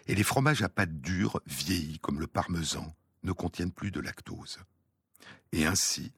[0.07, 2.93] Et les fromages à pâte dure, vieillis comme le parmesan,
[3.23, 4.59] ne contiennent plus de lactose.
[5.53, 6.11] Et ainsi,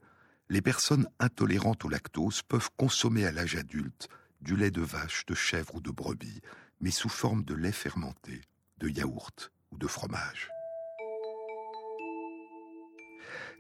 [0.50, 4.10] les personnes intolérantes au lactose peuvent consommer à l'âge adulte
[4.42, 6.42] du lait de vache, de chèvre ou de brebis,
[6.82, 8.42] mais sous forme de lait fermenté,
[8.80, 10.50] de yaourt ou de fromage.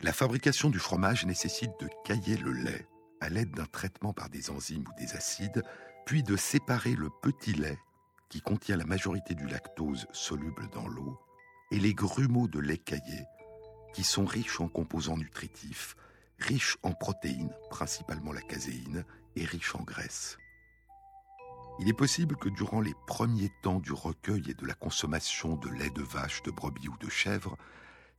[0.02, 2.88] La fabrication du fromage nécessite de cailler le lait
[3.24, 5.64] à l'aide d'un traitement par des enzymes ou des acides,
[6.06, 7.80] puis de séparer le petit lait,
[8.30, 11.18] qui contient la majorité du lactose soluble dans l'eau,
[11.72, 13.24] et les grumeaux de lait caillé,
[13.94, 15.96] qui sont riches en composants nutritifs,
[16.38, 19.06] riches en protéines, principalement la caséine,
[19.38, 20.38] et riches en graisse.
[21.80, 25.70] Il est possible que durant les premiers temps du recueil et de la consommation de
[25.70, 27.58] lait de vache, de brebis ou de chèvre,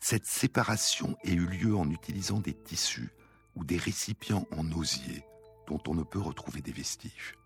[0.00, 3.10] cette séparation ait eu lieu en utilisant des tissus
[3.56, 5.24] ou des récipients en osier
[5.66, 7.36] dont on ne peut retrouver des vestiges.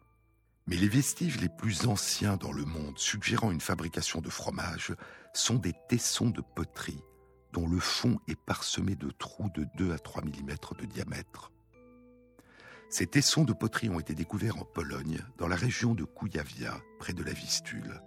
[0.67, 4.95] Mais les vestiges les plus anciens dans le monde suggérant une fabrication de fromage
[5.33, 7.03] sont des tessons de poterie
[7.53, 11.51] dont le fond est parsemé de trous de 2 à 3 mm de diamètre.
[12.91, 17.13] Ces tessons de poterie ont été découverts en Pologne, dans la région de Kujawia, près
[17.13, 18.03] de la Vistule.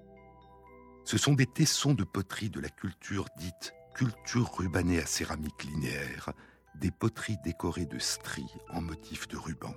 [1.04, 6.32] Ce sont des tessons de poterie de la culture dite culture rubanée à céramique linéaire,
[6.76, 9.74] des poteries décorées de stries en motif de ruban.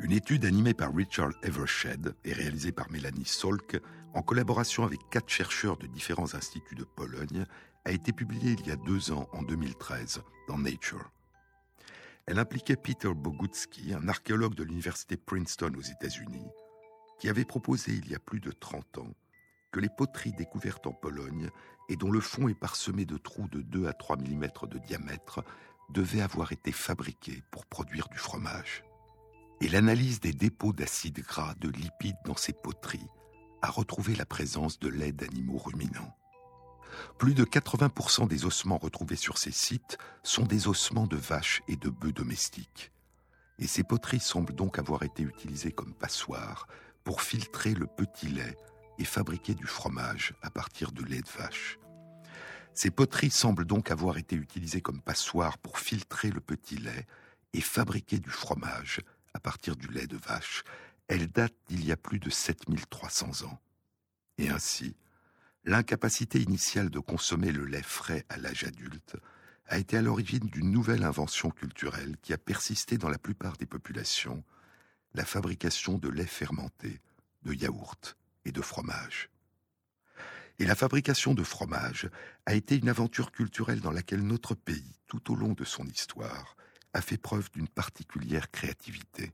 [0.00, 3.80] Une étude animée par Richard Evershed et réalisée par Mélanie Solk
[4.14, 7.44] en collaboration avec quatre chercheurs de différents instituts de Pologne
[7.84, 11.10] a été publiée il y a deux ans, en 2013, dans Nature.
[12.26, 16.46] Elle impliquait Peter Bogutsky, un archéologue de l'université Princeton aux États-Unis,
[17.18, 19.14] qui avait proposé il y a plus de 30 ans
[19.70, 21.50] que les poteries découvertes en Pologne
[21.88, 25.44] et dont le fond est parsemé de trous de 2 à 3 mm de diamètre
[25.90, 28.84] devaient avoir été fabriquées pour produire du fromage.
[29.60, 33.08] Et l'analyse des dépôts d'acides gras, de lipides dans ces poteries
[33.62, 36.14] a retrouvé la présence de lait d'animaux ruminants.
[37.18, 41.76] Plus de 80% des ossements retrouvés sur ces sites sont des ossements de vaches et
[41.76, 42.92] de bœufs domestiques.
[43.58, 46.68] Et ces poteries semblent donc avoir été utilisées comme passoires
[47.02, 48.56] pour filtrer le petit lait
[48.98, 51.78] et fabriquer du fromage à partir de lait de vache.
[52.74, 57.06] Ces poteries semblent donc avoir été utilisées comme passoires pour filtrer le petit lait
[57.52, 59.00] et fabriquer du fromage
[59.34, 60.62] à partir du lait de vache.
[61.08, 63.58] Elles datent d'il y a plus de 7300 ans.
[64.36, 64.94] Et ainsi,
[65.64, 69.16] l'incapacité initiale de consommer le lait frais à l'âge adulte
[69.66, 73.66] a été à l'origine d'une nouvelle invention culturelle qui a persisté dans la plupart des
[73.66, 74.44] populations,
[75.14, 77.00] la fabrication de lait fermenté,
[77.42, 78.16] de yaourt
[78.48, 79.28] et de fromage.
[80.58, 82.10] Et la fabrication de fromage
[82.46, 86.56] a été une aventure culturelle dans laquelle notre pays, tout au long de son histoire,
[86.94, 89.32] a fait preuve d'une particulière créativité.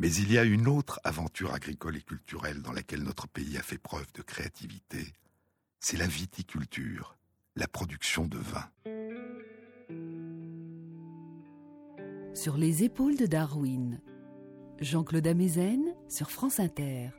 [0.00, 3.62] Mais il y a une autre aventure agricole et culturelle dans laquelle notre pays a
[3.62, 5.12] fait preuve de créativité,
[5.80, 7.18] c'est la viticulture,
[7.56, 8.70] la production de vin.
[12.34, 14.00] Sur les épaules de Darwin,
[14.80, 17.10] Jean-Claude Amezen sur France Inter.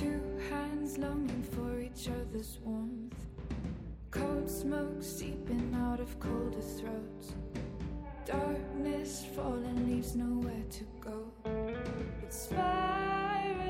[0.00, 3.26] Two hands longing for each other's warmth.
[4.10, 7.34] Cold smoke seeping out of colder throats.
[8.24, 11.30] Darkness falling leaves nowhere to go.
[12.22, 13.60] It's spiraling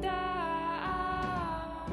[0.00, 1.84] down,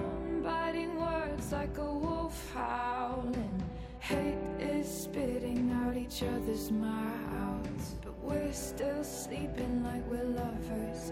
[0.41, 3.61] biting words like a wolf howling.
[3.99, 11.11] Hate is spitting out each other's mouths, but we're still sleeping like we're lovers.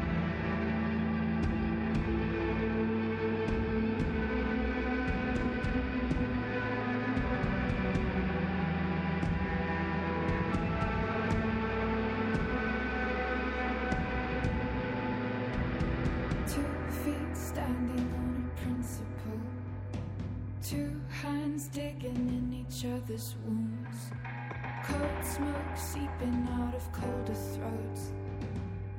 [25.41, 28.11] smoke seeping out of colder throats.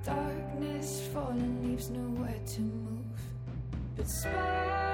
[0.05, 3.05] Darkness falling leaves nowhere to move.
[3.95, 4.92] But spiraling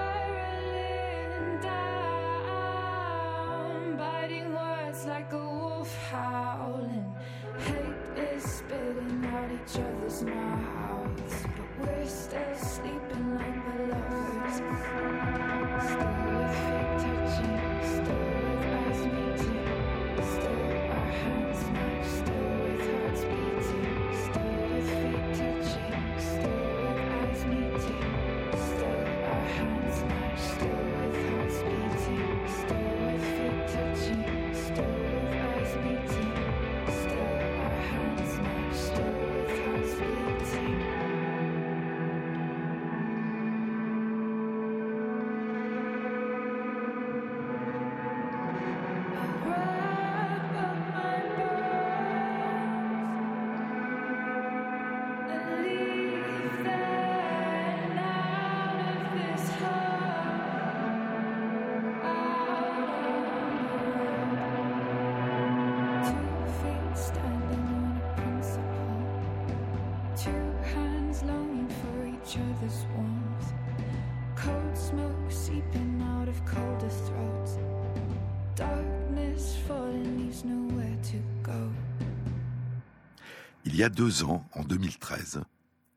[83.79, 85.41] y a deux ans, en 2013,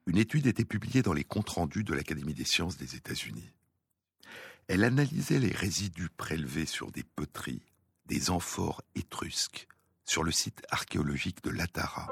[0.06, 3.50] une étude était publiée dans les comptes rendus de l'Académie des sciences des États-Unis.
[4.68, 7.66] Elle analysait les résidus prélevés sur des poteries,
[8.06, 9.68] des amphores étrusques
[10.06, 12.08] sur le site archéologique de Latara.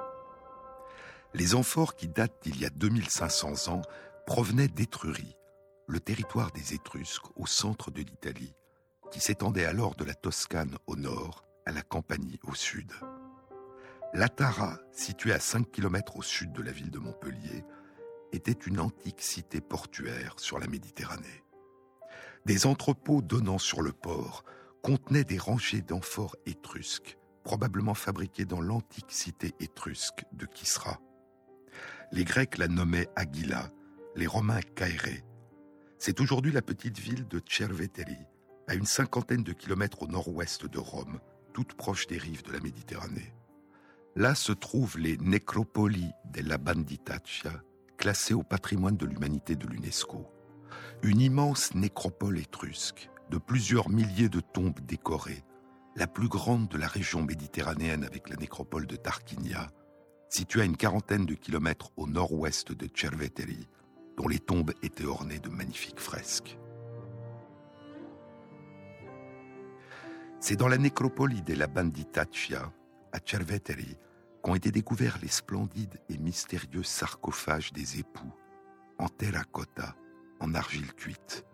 [1.36, 3.84] Les amphores qui datent d'il y a 2500 ans
[4.26, 5.36] provenaient d'Étrurie,
[5.86, 8.55] le territoire des Étrusques au centre de l'Italie,
[9.11, 12.91] qui s'étendait alors de la Toscane au nord à la Campanie au sud.
[14.14, 17.64] Latara, située à 5 km au sud de la ville de Montpellier,
[18.32, 21.43] était une antique cité portuaire sur la Méditerranée.
[22.45, 24.43] Des entrepôts donnant sur le port
[24.82, 30.99] contenaient des rangées d'amphores étrusques, probablement fabriquées dans l'antique cité étrusque de Kisra.
[32.12, 33.70] Les Grecs la nommaient Aguila,
[34.16, 35.22] les Romains Caere.
[35.99, 38.18] C'est aujourd'hui la petite ville de Cerveteri,
[38.68, 41.20] à une cinquantaine de kilomètres au nord-ouest de Rome,
[41.53, 43.34] toute proche des rives de la Méditerranée.
[44.20, 47.63] Là se trouvent les nécropolies della Banditaccia,
[47.97, 50.28] classées au patrimoine de l'humanité de l'UNESCO.
[51.03, 55.45] Une immense nécropole étrusque, de plusieurs milliers de tombes décorées,
[55.95, 59.67] la plus grande de la région méditerranéenne avec la nécropole de Tarquinia,
[60.28, 63.70] située à une quarantaine de kilomètres au nord-ouest de Cerveteri,
[64.17, 66.59] dont les tombes étaient ornées de magnifiques fresques.
[70.41, 72.74] C'est dans la nécropole della Banditaccia
[73.13, 73.95] à Cerveteri
[74.41, 78.33] qu'ont été découverts les splendides et mystérieux sarcophages des époux,
[78.97, 79.95] en terracotta,
[80.39, 81.45] en argile cuite.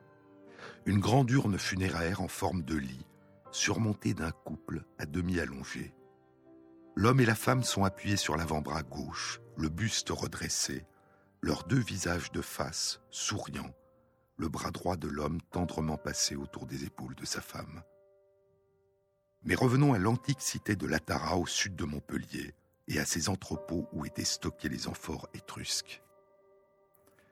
[0.86, 3.06] Une grande urne funéraire en forme de lit,
[3.52, 5.94] surmontée d'un couple à demi allongé.
[6.96, 10.86] L'homme et la femme sont appuyés sur l'avant-bras gauche, le buste redressé,
[11.42, 13.74] leurs deux visages de face, souriants,
[14.38, 17.82] le bras droit de l'homme tendrement passé autour des épaules de sa femme.
[19.44, 22.54] Mais revenons à l'antique cité de Latara au sud de Montpellier
[22.88, 26.02] et à ses entrepôts où étaient stockés les amphores étrusques.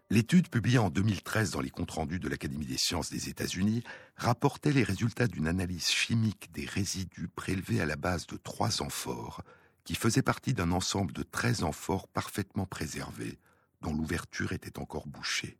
[0.10, 3.84] L'étude publiée en 2013 dans les comptes rendus de l'Académie des sciences des États-Unis
[4.16, 9.42] rapportait les résultats d'une analyse chimique des résidus prélevés à la base de trois amphores
[9.84, 13.40] qui faisaient partie d'un ensemble de 13 amphores parfaitement préservés
[13.82, 15.58] dont l'ouverture était encore bouchée.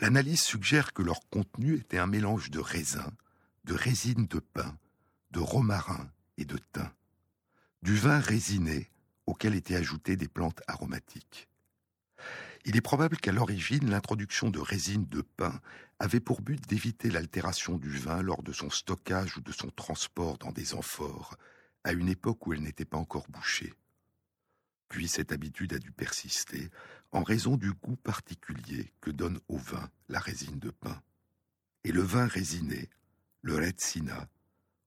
[0.00, 3.12] L'analyse suggère que leur contenu était un mélange de raisin,
[3.64, 4.76] de résine de pin,
[5.30, 6.90] de romarin et de thym,
[7.82, 8.90] du vin résiné
[9.26, 11.48] auquel étaient ajoutées des plantes aromatiques.
[12.64, 15.60] Il est probable qu'à l'origine, l'introduction de résine de pin
[15.98, 20.38] avait pour but d'éviter l'altération du vin lors de son stockage ou de son transport
[20.38, 21.36] dans des amphores,
[21.82, 23.74] à une époque où elle n'était pas encore bouchée.
[24.88, 26.70] Puis cette habitude a dû persister
[27.10, 31.02] en raison du goût particulier que donne au vin la résine de pin.
[31.82, 32.90] Et le vin résiné,
[33.40, 34.28] le retsina,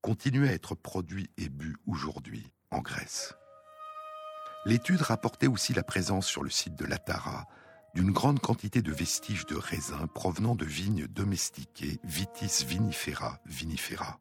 [0.02, 2.52] continue à être produit et bu aujourd'hui
[2.82, 3.34] Grèce.
[4.66, 7.48] L'étude rapportait aussi la présence sur le site de l'Atara
[7.94, 14.20] d'une grande quantité de vestiges de raisins provenant de vignes domestiquées Vitis vinifera vinifera.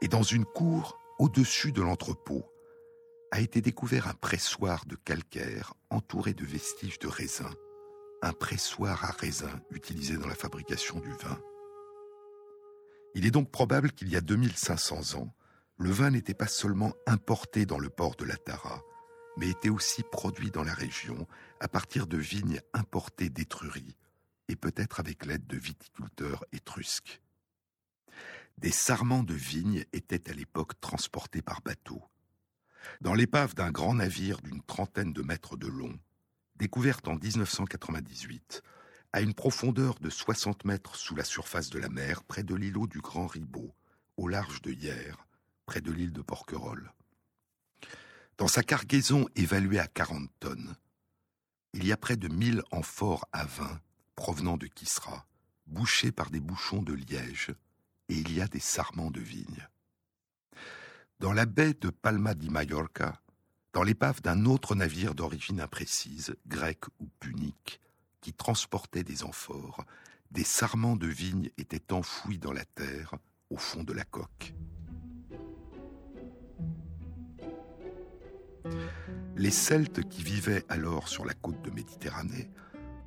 [0.00, 2.50] Et dans une cour au-dessus de l'entrepôt
[3.30, 7.54] a été découvert un pressoir de calcaire entouré de vestiges de raisins,
[8.22, 11.38] un pressoir à raisins utilisé dans la fabrication du vin.
[13.14, 15.34] Il est donc probable qu'il y a 2500 ans,
[15.76, 18.82] le vin n'était pas seulement importé dans le port de la Tara,
[19.36, 21.26] mais était aussi produit dans la région
[21.60, 23.96] à partir de vignes importées d'Étrurie,
[24.48, 27.20] et peut-être avec l'aide de viticulteurs étrusques.
[28.58, 32.02] Des sarments de vignes étaient à l'époque transportés par bateau.
[33.00, 35.98] Dans l'épave d'un grand navire d'une trentaine de mètres de long,
[36.56, 38.62] découverte en 1998,
[39.12, 42.86] à une profondeur de 60 mètres sous la surface de la mer, près de l'îlot
[42.86, 43.74] du Grand Ribot,
[44.16, 45.26] au large de Hyères,
[45.66, 46.92] près de l'île de Porquerolles.
[48.38, 50.76] Dans sa cargaison évaluée à 40 tonnes,
[51.72, 53.80] il y a près de 1000 amphores à vin
[54.16, 55.26] provenant de Kisra,
[55.66, 57.54] bouchés par des bouchons de liège,
[58.08, 59.68] et il y a des sarments de vigne.
[61.20, 63.20] Dans la baie de Palma di Mallorca,
[63.72, 67.80] dans l'épave d'un autre navire d'origine imprécise, grec ou punique,
[68.20, 69.84] qui transportait des amphores,
[70.30, 73.14] des sarments de vigne étaient enfouis dans la terre
[73.50, 74.54] au fond de la coque.
[79.44, 82.48] Les Celtes qui vivaient alors sur la côte de Méditerranée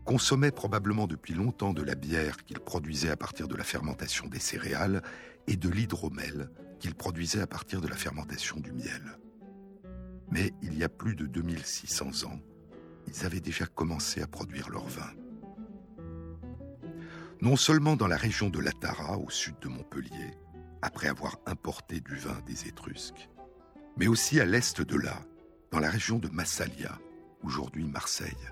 [0.06, 4.38] consommaient probablement depuis longtemps de la bière qu'ils produisaient à partir de la fermentation des
[4.38, 5.02] céréales
[5.48, 9.18] et de l'hydromel qu'ils produisaient à partir de la fermentation du miel.
[10.30, 12.40] Mais il y a plus de 2600 ans,
[13.08, 15.10] ils avaient déjà commencé à produire leur vin.
[17.42, 20.36] Non seulement dans la région de Latara, au sud de Montpellier,
[20.84, 23.28] après avoir importé du vin des Étrusques,
[23.98, 25.20] mais aussi à l'est de là,
[25.72, 27.00] dans la région de Massalia,
[27.44, 28.50] aujourd'hui Marseille.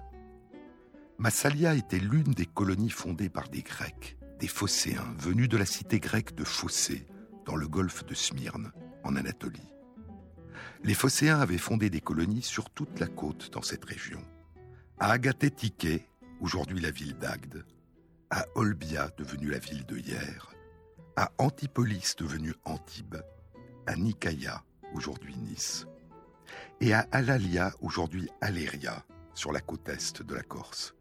[1.18, 6.00] Massalia était l'une des colonies fondées par des Grecs, des Phocéens, venus de la cité
[6.00, 7.08] grecque de Phocée,
[7.46, 8.72] dans le golfe de Smyrne,
[9.04, 9.72] en Anatolie.
[10.84, 14.22] Les Phocéens avaient fondé des colonies sur toute la côte dans cette région.
[15.00, 16.10] À Agathé-Tiké,
[16.42, 17.66] aujourd'hui la ville d'Agde,
[18.30, 20.54] à Olbia, devenue la ville de Hier,
[21.16, 23.22] à Antipolis, devenue Antibes,
[23.88, 24.64] à Nicaïa,
[24.94, 25.88] aujourd'hui Nice,
[26.82, 30.96] et à Alalia, aujourd'hui Aléria, sur la côte est de la Corse.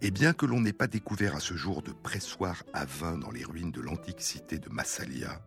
[0.00, 3.30] Et bien que l'on n'ait pas découvert à ce jour de pressoir à vin dans
[3.30, 5.42] les ruines de l'antique cité de Massalia,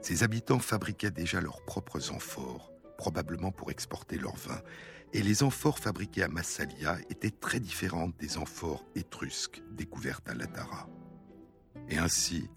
[0.00, 4.60] ses habitants fabriquaient déjà leurs propres amphores, probablement pour exporter leur vin,
[5.12, 10.88] et les amphores fabriquées à Massalia étaient très différentes des amphores étrusques découvertes à Latara.
[11.88, 12.48] Et ainsi,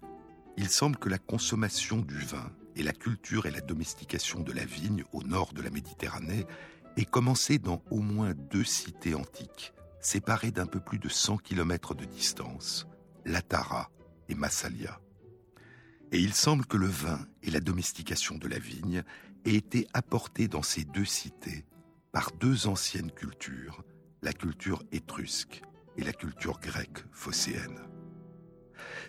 [0.56, 4.64] il semble que la consommation du vin et la culture et la domestication de la
[4.64, 6.46] vigne au nord de la Méditerranée
[6.96, 11.94] aient commencé dans au moins deux cités antiques, séparées d'un peu plus de 100 km
[11.94, 12.86] de distance,
[13.24, 13.90] Latara
[14.28, 15.00] et Massalia.
[16.12, 19.02] Et il semble que le vin et la domestication de la vigne
[19.44, 21.66] aient été apportés dans ces deux cités
[22.12, 23.84] par deux anciennes cultures,
[24.22, 25.62] la culture étrusque
[25.96, 27.80] et la culture grecque phocéenne.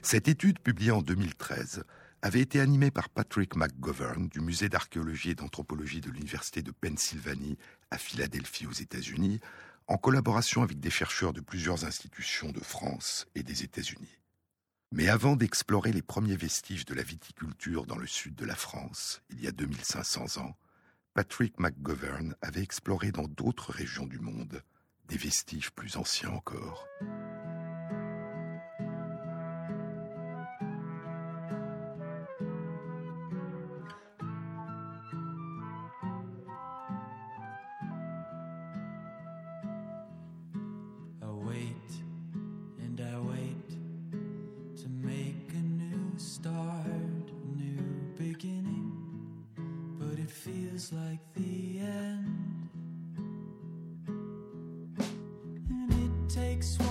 [0.01, 1.83] Cette étude, publiée en 2013,
[2.21, 7.57] avait été animée par Patrick McGovern du Musée d'archéologie et d'anthropologie de l'Université de Pennsylvanie
[7.91, 9.39] à Philadelphie aux États-Unis,
[9.87, 14.19] en collaboration avec des chercheurs de plusieurs institutions de France et des États-Unis.
[14.91, 19.21] Mais avant d'explorer les premiers vestiges de la viticulture dans le sud de la France,
[19.29, 20.55] il y a 2500 ans,
[21.13, 24.63] Patrick McGovern avait exploré dans d'autres régions du monde
[25.07, 26.87] des vestiges plus anciens encore.
[56.61, 56.79] Six.
[56.79, 56.88] one.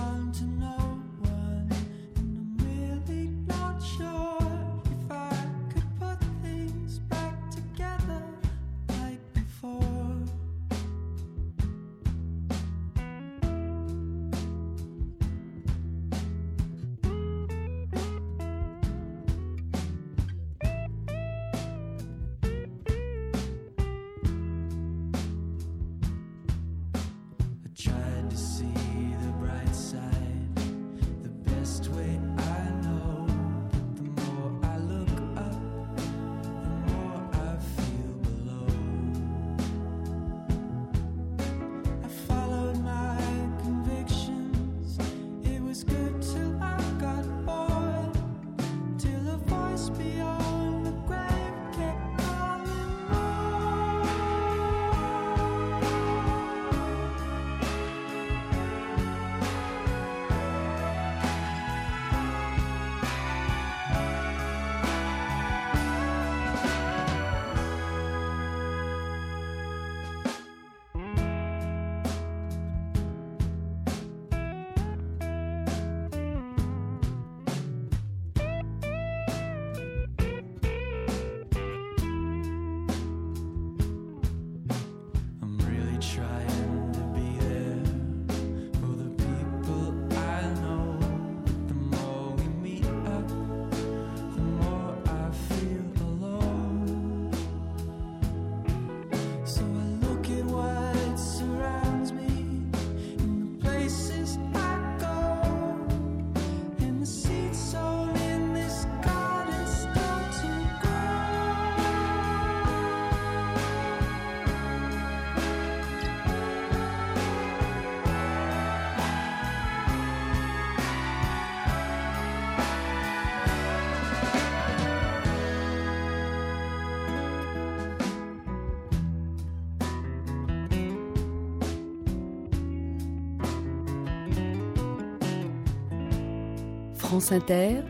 [137.19, 137.81] France Inter,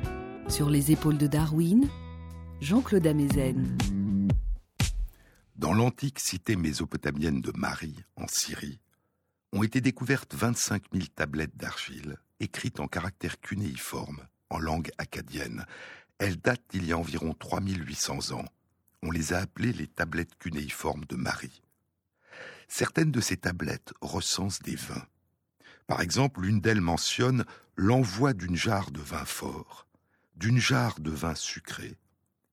[0.48, 1.88] sur les épaules de Darwin,
[2.62, 3.78] Jean-Claude Amezen.
[5.56, 8.80] Dans l'antique cité mésopotamienne de Mari, en Syrie,
[9.54, 15.68] ont été découvertes 25 000 tablettes d'argile, écrites en caractères cunéiformes, en langue acadienne.
[16.18, 18.46] Elles datent d'il y a environ 3800 ans.
[19.04, 21.62] On les a appelées les tablettes cunéiformes de Marie.
[22.68, 25.06] Certaines de ces tablettes recensent des vins.
[25.86, 27.46] Par exemple, l'une d'elles mentionne
[27.82, 29.88] l'envoi d'une jarre de vin fort,
[30.36, 31.96] d'une jarre de vin sucré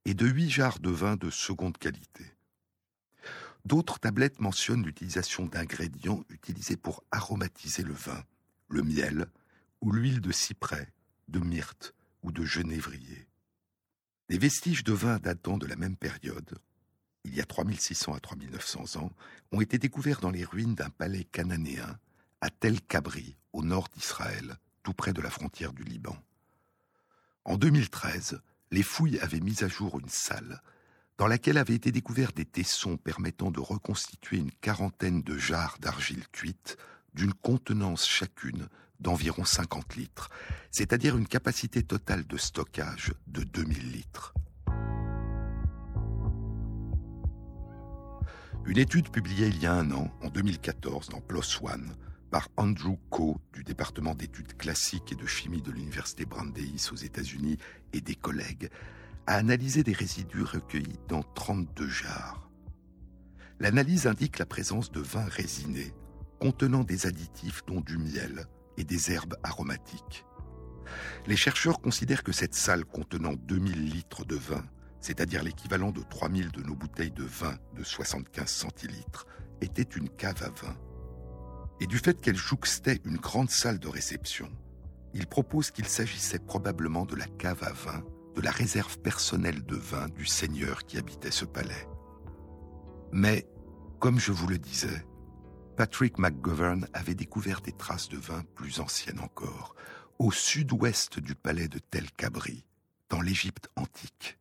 [0.04, 2.24] et de huit jarres de vin de seconde qualité.
[3.64, 8.22] D'autres tablettes mentionnent l'utilisation d'ingrédients utilisés pour aromatiser le vin,
[8.68, 9.26] le miel
[9.80, 10.92] ou l'huile de cyprès,
[11.26, 13.26] de myrte ou de genévrier.
[14.28, 16.56] Des vestiges de vin datant de la même période,
[17.24, 19.10] il y a 3600 à 3900 ans,
[19.50, 21.98] ont été découverts dans les ruines d'un palais cananéen
[22.40, 24.56] à Tel Kabri, au nord d'Israël,
[24.92, 26.16] près de la frontière du Liban.
[27.44, 30.60] En 2013, les fouilles avaient mis à jour une salle
[31.18, 36.26] dans laquelle avaient été découverts des tessons permettant de reconstituer une quarantaine de jarres d'argile
[36.28, 36.76] cuite
[37.14, 38.68] d'une contenance chacune
[39.00, 40.30] d'environ 50 litres,
[40.70, 44.34] c'est-à-dire une capacité totale de stockage de 2000 litres.
[48.66, 51.94] Une étude publiée il y a un an, en 2014, dans PLOS ONE,
[52.36, 57.56] par Andrew Coe du département d'études classiques et de chimie de l'université Brandeis aux États-Unis
[57.94, 58.68] et des collègues,
[59.26, 62.50] a analysé des résidus recueillis dans 32 jarres.
[63.58, 65.94] L'analyse indique la présence de vins résinés
[66.38, 68.44] contenant des additifs dont du miel
[68.76, 70.26] et des herbes aromatiques.
[71.26, 74.62] Les chercheurs considèrent que cette salle contenant 2000 litres de vin,
[75.00, 79.26] c'est-à-dire l'équivalent de 3000 de nos bouteilles de vin de 75 centilitres,
[79.62, 80.76] était une cave à vin.
[81.80, 84.50] Et du fait qu'elle jouxtait une grande salle de réception,
[85.14, 88.02] ils proposent qu'il s'agissait probablement de la cave à vin
[88.36, 91.88] de la réserve personnelle de vin du seigneur qui habitait ce palais.
[93.10, 93.48] Mais,
[93.98, 95.06] comme je vous le disais,
[95.78, 99.74] Patrick McGovern avait découvert des traces de vin plus anciennes encore,
[100.18, 102.66] au sud-ouest du palais de Tel Kabri,
[103.08, 104.38] dans l'Égypte antique.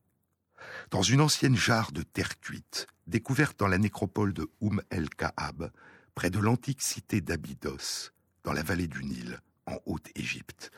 [0.91, 5.71] Dans une ancienne jarre de terre cuite, découverte dans la nécropole de Oum el-Ka'ab,
[6.15, 8.11] près de l'antique cité d'Abydos,
[8.43, 10.71] dans la vallée du Nil, en Haute-Égypte,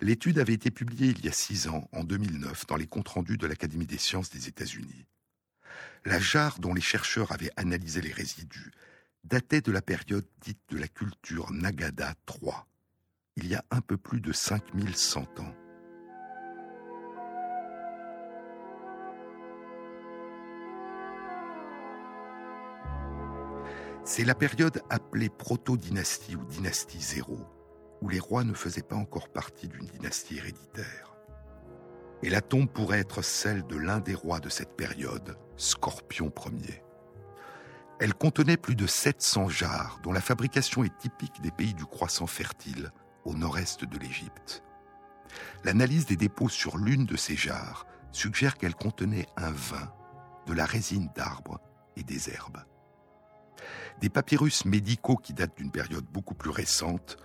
[0.00, 3.36] L'étude avait été publiée il y a six ans, en 2009, dans les comptes rendus
[3.36, 5.06] de l'Académie des sciences des États-Unis.
[6.04, 8.70] La jarre dont les chercheurs avaient analysé les résidus
[9.24, 12.52] datait de la période dite de la culture Nagada III,
[13.36, 15.67] il y a un peu plus de 5100 ans.
[24.10, 27.46] C'est la période appelée proto-dynastie ou dynastie zéro,
[28.00, 31.14] où les rois ne faisaient pas encore partie d'une dynastie héréditaire.
[32.22, 36.82] Et la tombe pourrait être celle de l'un des rois de cette période, Scorpion Ier.
[38.00, 42.26] Elle contenait plus de 700 jarres dont la fabrication est typique des pays du croissant
[42.26, 42.90] fertile,
[43.26, 44.62] au nord-est de l'Égypte.
[45.64, 49.92] L'analyse des dépôts sur l'une de ces jarres suggère qu'elle contenait un vin,
[50.46, 51.60] de la résine d'arbres
[51.94, 52.64] et des herbes.
[54.00, 57.16] Des papyrus médicaux qui datent d'une période beaucoup plus récente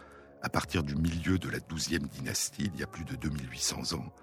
[0.42, 4.14] à partir du milieu de la XIIe dynastie, il y a plus de 2800 ans,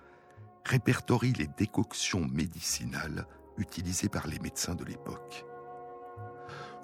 [0.67, 3.27] répertorie les décoctions médicinales
[3.57, 5.47] utilisées par les médecins de l'époque.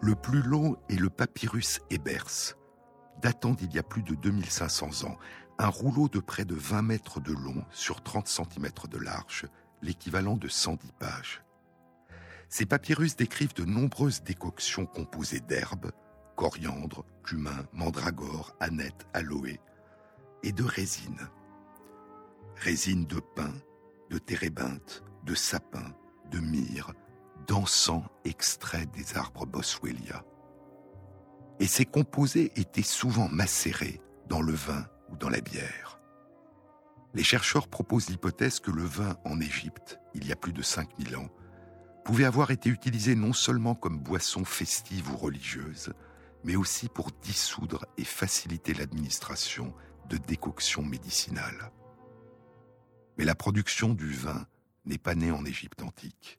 [0.00, 2.54] Le plus long est le papyrus Ebers,
[3.20, 5.16] datant d'il y a plus de 2500 ans,
[5.58, 9.46] un rouleau de près de 20 mètres de long sur 30 cm de large,
[9.82, 11.45] l'équivalent de 110 pages.
[12.48, 15.90] Ces papyrus décrivent de nombreuses décoctions composées d'herbes,
[16.36, 19.58] coriandre, cumin, mandragore, aneth, aloe,
[20.42, 21.28] et de résine.
[22.56, 23.52] Résine de pin,
[24.10, 25.92] de térébinthe, de sapin,
[26.30, 26.92] de myrrhe,
[27.46, 30.24] d'encens extrait des arbres boswellia.
[31.58, 36.00] Et ces composés étaient souvent macérés dans le vin ou dans la bière.
[37.14, 41.16] Les chercheurs proposent l'hypothèse que le vin en Égypte, il y a plus de 5000
[41.16, 41.28] ans,
[42.06, 45.92] pouvait avoir été utilisé non seulement comme boisson festive ou religieuse,
[46.44, 49.74] mais aussi pour dissoudre et faciliter l'administration
[50.08, 51.72] de décoctions médicinales.
[53.18, 54.46] Mais la production du vin
[54.84, 56.38] n'est pas née en Égypte antique.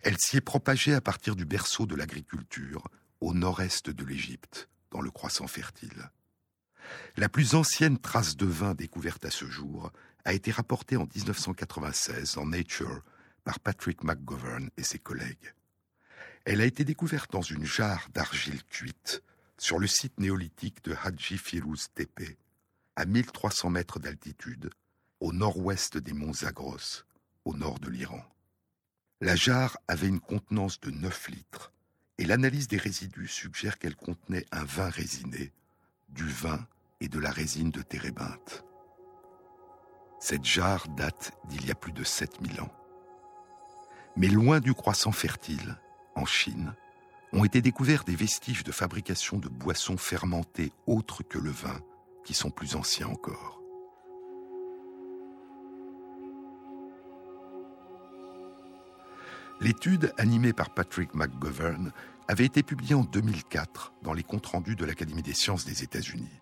[0.00, 2.88] Elle s'y est propagée à partir du berceau de l'agriculture,
[3.20, 6.10] au nord-est de l'Égypte, dans le croissant fertile.
[7.18, 9.92] La plus ancienne trace de vin découverte à ce jour
[10.24, 13.02] a été rapportée en 1996 en Nature
[13.46, 15.54] par Patrick McGovern et ses collègues.
[16.44, 19.22] Elle a été découverte dans une jarre d'argile cuite
[19.56, 22.36] sur le site néolithique de Hadji Firouz Tepe,
[22.96, 24.70] à 1300 mètres d'altitude,
[25.20, 27.04] au nord-ouest des monts Zagros,
[27.44, 28.24] au nord de l'Iran.
[29.20, 31.72] La jarre avait une contenance de 9 litres,
[32.18, 35.52] et l'analyse des résidus suggère qu'elle contenait un vin résiné,
[36.08, 36.66] du vin
[37.00, 38.64] et de la résine de térébinthe.
[40.18, 42.85] Cette jarre date d'il y a plus de 7000 ans.
[44.16, 45.76] Mais loin du croissant fertile,
[46.14, 46.74] en Chine,
[47.32, 51.78] ont été découverts des vestiges de fabrication de boissons fermentées autres que le vin,
[52.24, 53.60] qui sont plus anciens encore.
[59.60, 61.92] L'étude, animée par Patrick McGovern,
[62.28, 66.40] avait été publiée en 2004 dans les comptes rendus de l'Académie des sciences des États-Unis.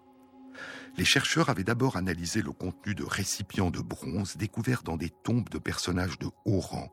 [0.97, 5.49] Les chercheurs avaient d'abord analysé le contenu de récipients de bronze découverts dans des tombes
[5.49, 6.91] de personnages de haut rang,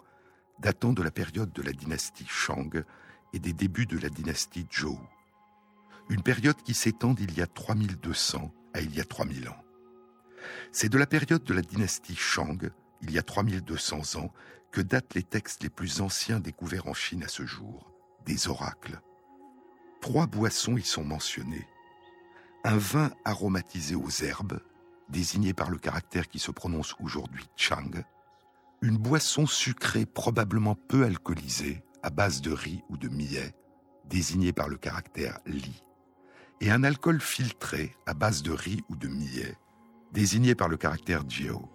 [0.61, 2.83] datant de la période de la dynastie Shang
[3.33, 4.99] et des débuts de la dynastie Zhou.
[6.09, 9.63] Une période qui s'étend d'il y a 3200 à il y a 3000 ans.
[10.71, 14.31] C'est de la période de la dynastie Shang, il y a 3200 ans,
[14.71, 17.91] que datent les textes les plus anciens découverts en Chine à ce jour,
[18.25, 19.01] des oracles.
[19.99, 21.67] Trois boissons y sont mentionnées.
[22.63, 24.61] Un vin aromatisé aux herbes,
[25.09, 28.03] désigné par le caractère qui se prononce aujourd'hui Chang,
[28.81, 33.53] une boisson sucrée probablement peu alcoolisée, à base de riz ou de millet,
[34.05, 35.83] désignée par le caractère Li,
[36.61, 39.55] et un alcool filtré à base de riz ou de millet,
[40.11, 41.69] désigné par le caractère Jiao.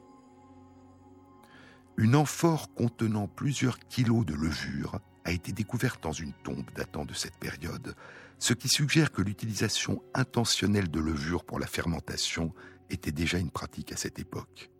[1.96, 7.14] Une amphore contenant plusieurs kilos de levure a été découverte dans une tombe datant de
[7.14, 7.94] cette période,
[8.40, 12.52] ce qui suggère que l'utilisation intentionnelle de levure pour la fermentation
[12.90, 14.70] était déjà une pratique à cette époque.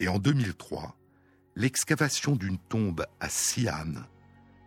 [0.00, 0.96] Et en 2003,
[1.56, 3.94] l'excavation d'une tombe à Xi'an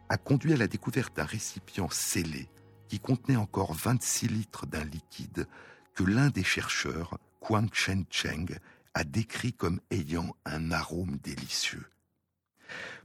[0.09, 2.49] a conduit à la découverte d'un récipient scellé
[2.87, 5.47] qui contenait encore 26 litres d'un liquide
[5.93, 8.57] que l'un des chercheurs, Quan Chen Cheng,
[8.95, 11.85] a décrit comme ayant un arôme délicieux.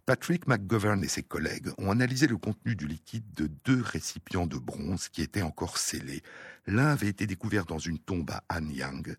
[0.07, 4.57] Patrick McGovern et ses collègues ont analysé le contenu du liquide de deux récipients de
[4.57, 6.23] bronze qui étaient encore scellés.
[6.67, 9.15] L'un avait été découvert dans une tombe à Anyang,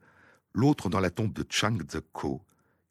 [0.53, 1.77] l'autre dans la tombe de Chang
[2.13, 2.41] Ko,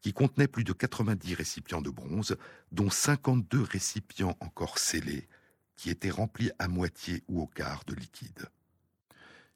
[0.05, 2.37] qui contenait plus de 90 récipients de bronze,
[2.73, 5.27] dont 52 récipients encore scellés,
[5.77, 8.51] qui étaient remplis à moitié ou au quart de liquide.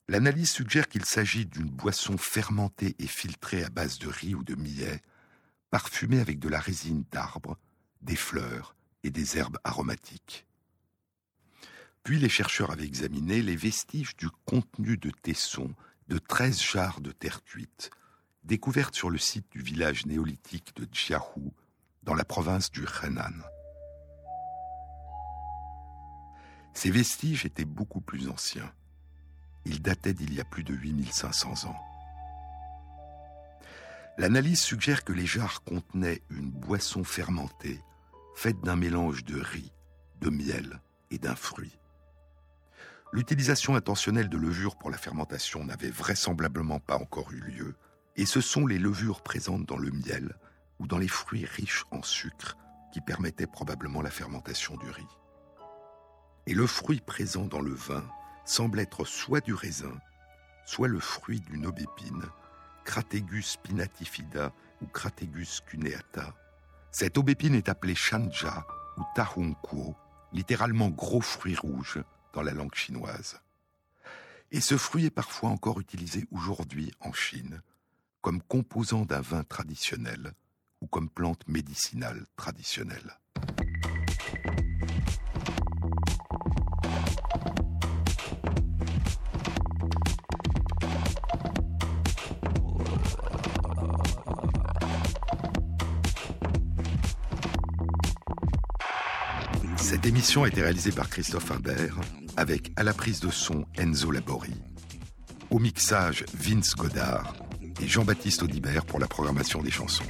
[0.08, 4.54] L'analyse suggère qu'il s'agit d'une boisson fermentée et filtrée à base de riz ou de
[4.54, 5.02] millet,
[5.68, 7.58] parfumée avec de la résine d'arbre,
[8.00, 10.46] des fleurs et des herbes aromatiques.
[12.04, 15.74] Puis les chercheurs avaient examiné les vestiges du contenu de tessons
[16.08, 17.90] de 13 jarres de terre cuite,
[18.44, 21.52] découvertes sur le site du village néolithique de Jiahu,
[22.02, 23.42] dans la province du Henan.
[26.74, 28.72] Ces vestiges étaient beaucoup plus anciens.
[29.64, 31.76] Il datait d'il y a plus de 8500 ans.
[34.16, 37.80] L'analyse suggère que les jarres contenaient une boisson fermentée,
[38.34, 39.72] faite d'un mélange de riz,
[40.20, 40.80] de miel
[41.10, 41.78] et d'un fruit.
[43.12, 47.74] L'utilisation intentionnelle de levures pour la fermentation n'avait vraisemblablement pas encore eu lieu,
[48.18, 50.36] et ce sont les levures présentes dans le miel
[50.80, 52.56] ou dans les fruits riches en sucre
[52.92, 55.06] qui permettaient probablement la fermentation du riz.
[56.46, 58.04] Et le fruit présent dans le vin
[58.44, 59.96] semble être soit du raisin,
[60.66, 62.24] soit le fruit d'une aubépine,
[62.84, 64.52] Crategus pinatifida
[64.82, 66.34] ou Crategus cuneata.
[66.90, 68.66] Cette aubépine est appelée shanja
[68.96, 69.94] ou tahongkuo,
[70.32, 72.02] littéralement gros fruit rouge
[72.32, 73.40] dans la langue chinoise.
[74.50, 77.62] Et ce fruit est parfois encore utilisé aujourd'hui en Chine
[78.28, 80.34] comme composant d'un vin traditionnel
[80.82, 83.18] ou comme plante médicinale traditionnelle.
[99.78, 101.98] Cette émission a été réalisée par Christophe Imbert,
[102.36, 104.52] avec à la prise de son Enzo Labori,
[105.48, 107.47] au mixage Vince Godard
[107.80, 110.04] et Jean-Baptiste Audibert pour la programmation des chansons.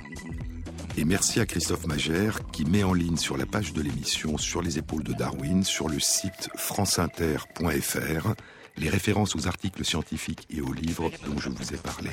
[0.96, 4.62] Et merci à Christophe Magère qui met en ligne sur la page de l'émission Sur
[4.62, 8.34] les épaules de Darwin, sur le site franceinter.fr,
[8.76, 12.10] les références aux articles scientifiques et aux livres dont je vous ai parlé.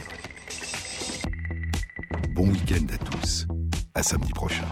[2.30, 3.48] Bon week-end à tous.
[3.94, 4.68] À samedi prochain.